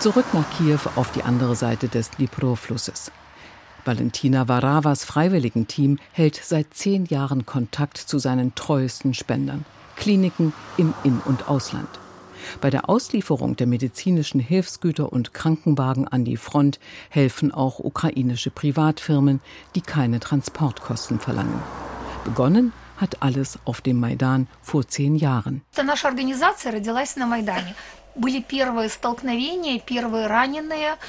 Zurück 0.00 0.26
nach 0.32 0.50
Kiew 0.56 0.80
auf 0.96 1.12
die 1.12 1.22
andere 1.22 1.54
Seite 1.54 1.88
des 1.88 2.10
Dnipro-Flusses. 2.10 3.12
Valentina 3.84 4.48
Varavas 4.48 5.04
Freiwilligenteam 5.04 5.98
hält 6.12 6.40
seit 6.42 6.74
zehn 6.74 7.06
Jahren 7.06 7.46
Kontakt 7.46 7.98
zu 7.98 8.18
seinen 8.18 8.54
treuesten 8.54 9.14
Spendern, 9.14 9.64
Kliniken 9.96 10.52
im 10.76 10.94
In- 11.04 11.20
und 11.24 11.48
Ausland. 11.48 11.88
Bei 12.60 12.70
der 12.70 12.88
Auslieferung 12.88 13.56
der 13.56 13.66
medizinischen 13.66 14.40
Hilfsgüter 14.40 15.12
und 15.12 15.34
Krankenwagen 15.34 16.08
an 16.08 16.24
die 16.24 16.36
Front 16.36 16.78
helfen 17.08 17.52
auch 17.52 17.78
ukrainische 17.78 18.50
Privatfirmen, 18.50 19.40
die 19.74 19.80
keine 19.80 20.20
Transportkosten 20.20 21.20
verlangen. 21.20 21.62
Begonnen 22.24 22.72
hat 22.96 23.22
alles 23.22 23.58
auf 23.64 23.80
dem 23.80 23.98
Maidan 23.98 24.46
vor 24.62 24.86
zehn 24.86 25.16
Jahren. 25.16 25.62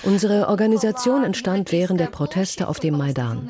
Unsere 0.04 0.48
Organisation 0.48 1.24
entstand 1.24 1.72
während 1.72 2.00
der 2.00 2.08
Proteste 2.08 2.68
auf 2.68 2.80
dem 2.80 2.98
Maidan. 2.98 3.50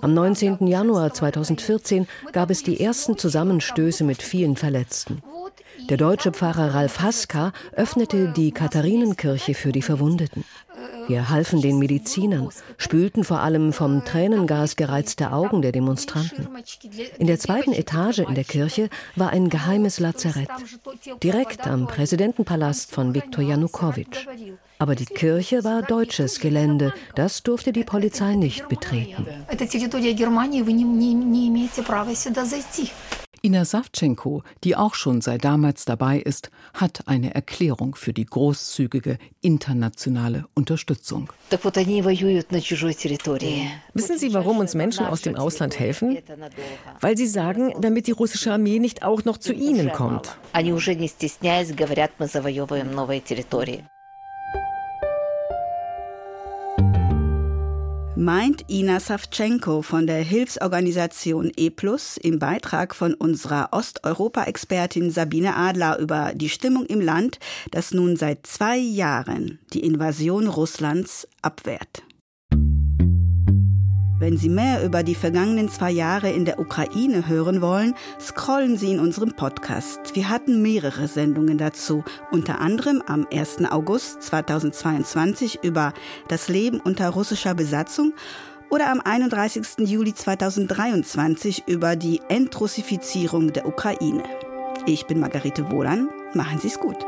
Am 0.00 0.14
19. 0.14 0.66
Januar 0.66 1.12
2014 1.12 2.08
gab 2.32 2.50
es 2.50 2.62
die 2.62 2.80
ersten 2.80 3.18
Zusammenstöße 3.18 4.02
mit 4.02 4.22
vielen 4.22 4.56
Verletzten. 4.56 5.22
Der 5.88 5.96
deutsche 5.96 6.32
Pfarrer 6.32 6.74
Ralf 6.74 7.00
Haska 7.00 7.52
öffnete 7.72 8.32
die 8.32 8.50
Katharinenkirche 8.50 9.54
für 9.54 9.72
die 9.72 9.82
Verwundeten. 9.82 10.44
Wir 11.06 11.30
halfen 11.30 11.62
den 11.62 11.78
Medizinern, 11.78 12.48
spülten 12.76 13.22
vor 13.22 13.40
allem 13.40 13.72
vom 13.72 14.04
Tränengas 14.04 14.74
gereizte 14.76 15.32
Augen 15.32 15.62
der 15.62 15.72
Demonstranten. 15.72 16.48
In 17.18 17.28
der 17.28 17.38
zweiten 17.38 17.72
Etage 17.72 18.18
in 18.18 18.34
der 18.34 18.44
Kirche 18.44 18.88
war 19.14 19.30
ein 19.30 19.48
geheimes 19.48 20.00
Lazarett, 20.00 20.48
direkt 21.22 21.66
am 21.66 21.86
Präsidentenpalast 21.86 22.90
von 22.90 23.14
Viktor 23.14 23.44
Janukowitsch. 23.44 24.26
Aber 24.78 24.94
die 24.94 25.06
Kirche 25.06 25.64
war 25.64 25.82
deutsches 25.82 26.40
Gelände, 26.40 26.92
das 27.14 27.42
durfte 27.42 27.72
die 27.72 27.84
Polizei 27.84 28.34
nicht 28.34 28.68
betreten. 28.68 29.26
Ina 33.42 33.64
Savchenko, 33.64 34.42
die 34.64 34.74
auch 34.74 34.94
schon 34.94 35.20
seit 35.20 35.44
damals 35.44 35.84
dabei 35.84 36.18
ist, 36.18 36.50
hat 36.74 37.06
eine 37.06 37.34
Erklärung 37.34 37.94
für 37.94 38.12
die 38.12 38.24
großzügige 38.26 39.18
internationale 39.40 40.46
Unterstützung. 40.54 41.32
Wissen 43.94 44.18
Sie, 44.18 44.34
warum 44.34 44.58
uns 44.58 44.74
Menschen 44.74 45.06
aus 45.06 45.22
dem 45.22 45.36
Ausland 45.36 45.78
helfen? 45.78 46.18
Weil 47.00 47.16
sie 47.16 47.28
sagen, 47.28 47.72
damit 47.80 48.08
die 48.08 48.12
russische 48.12 48.52
Armee 48.52 48.80
nicht 48.80 49.04
auch 49.04 49.24
noch 49.24 49.38
zu 49.38 49.52
ihnen 49.52 49.92
kommt. 49.92 50.36
Meint 58.16 58.64
Ina 58.70 58.98
Savchenko 58.98 59.82
von 59.82 60.06
der 60.06 60.22
Hilfsorganisation 60.22 61.52
E 61.54 61.70
im 62.22 62.38
Beitrag 62.38 62.94
von 62.94 63.12
unserer 63.12 63.68
Osteuropa-Expertin 63.72 65.10
Sabine 65.10 65.54
Adler 65.54 65.98
über 65.98 66.32
die 66.34 66.48
Stimmung 66.48 66.86
im 66.86 67.00
Land, 67.00 67.38
das 67.70 67.92
nun 67.92 68.16
seit 68.16 68.46
zwei 68.46 68.78
Jahren 68.78 69.58
die 69.74 69.84
Invasion 69.84 70.48
Russlands 70.48 71.28
abwehrt. 71.42 72.05
Wenn 74.18 74.38
Sie 74.38 74.48
mehr 74.48 74.82
über 74.82 75.02
die 75.02 75.14
vergangenen 75.14 75.68
zwei 75.68 75.90
Jahre 75.90 76.30
in 76.30 76.46
der 76.46 76.58
Ukraine 76.58 77.28
hören 77.28 77.60
wollen, 77.60 77.94
scrollen 78.18 78.78
Sie 78.78 78.92
in 78.92 78.98
unserem 78.98 79.36
Podcast. 79.36 80.14
Wir 80.14 80.30
hatten 80.30 80.62
mehrere 80.62 81.06
Sendungen 81.06 81.58
dazu, 81.58 82.02
unter 82.30 82.60
anderem 82.62 83.02
am 83.06 83.26
1. 83.30 83.66
August 83.70 84.22
2022 84.22 85.58
über 85.62 85.92
das 86.28 86.48
Leben 86.48 86.80
unter 86.80 87.10
russischer 87.10 87.54
Besatzung 87.54 88.14
oder 88.70 88.90
am 88.90 89.02
31. 89.02 89.86
Juli 89.86 90.14
2023 90.14 91.64
über 91.66 91.94
die 91.94 92.22
Entrussifizierung 92.30 93.52
der 93.52 93.66
Ukraine. 93.66 94.24
Ich 94.86 95.06
bin 95.06 95.20
Margarete 95.20 95.70
Wohlan. 95.70 96.08
Machen 96.32 96.58
Sie 96.58 96.68
es 96.68 96.80
gut. 96.80 97.04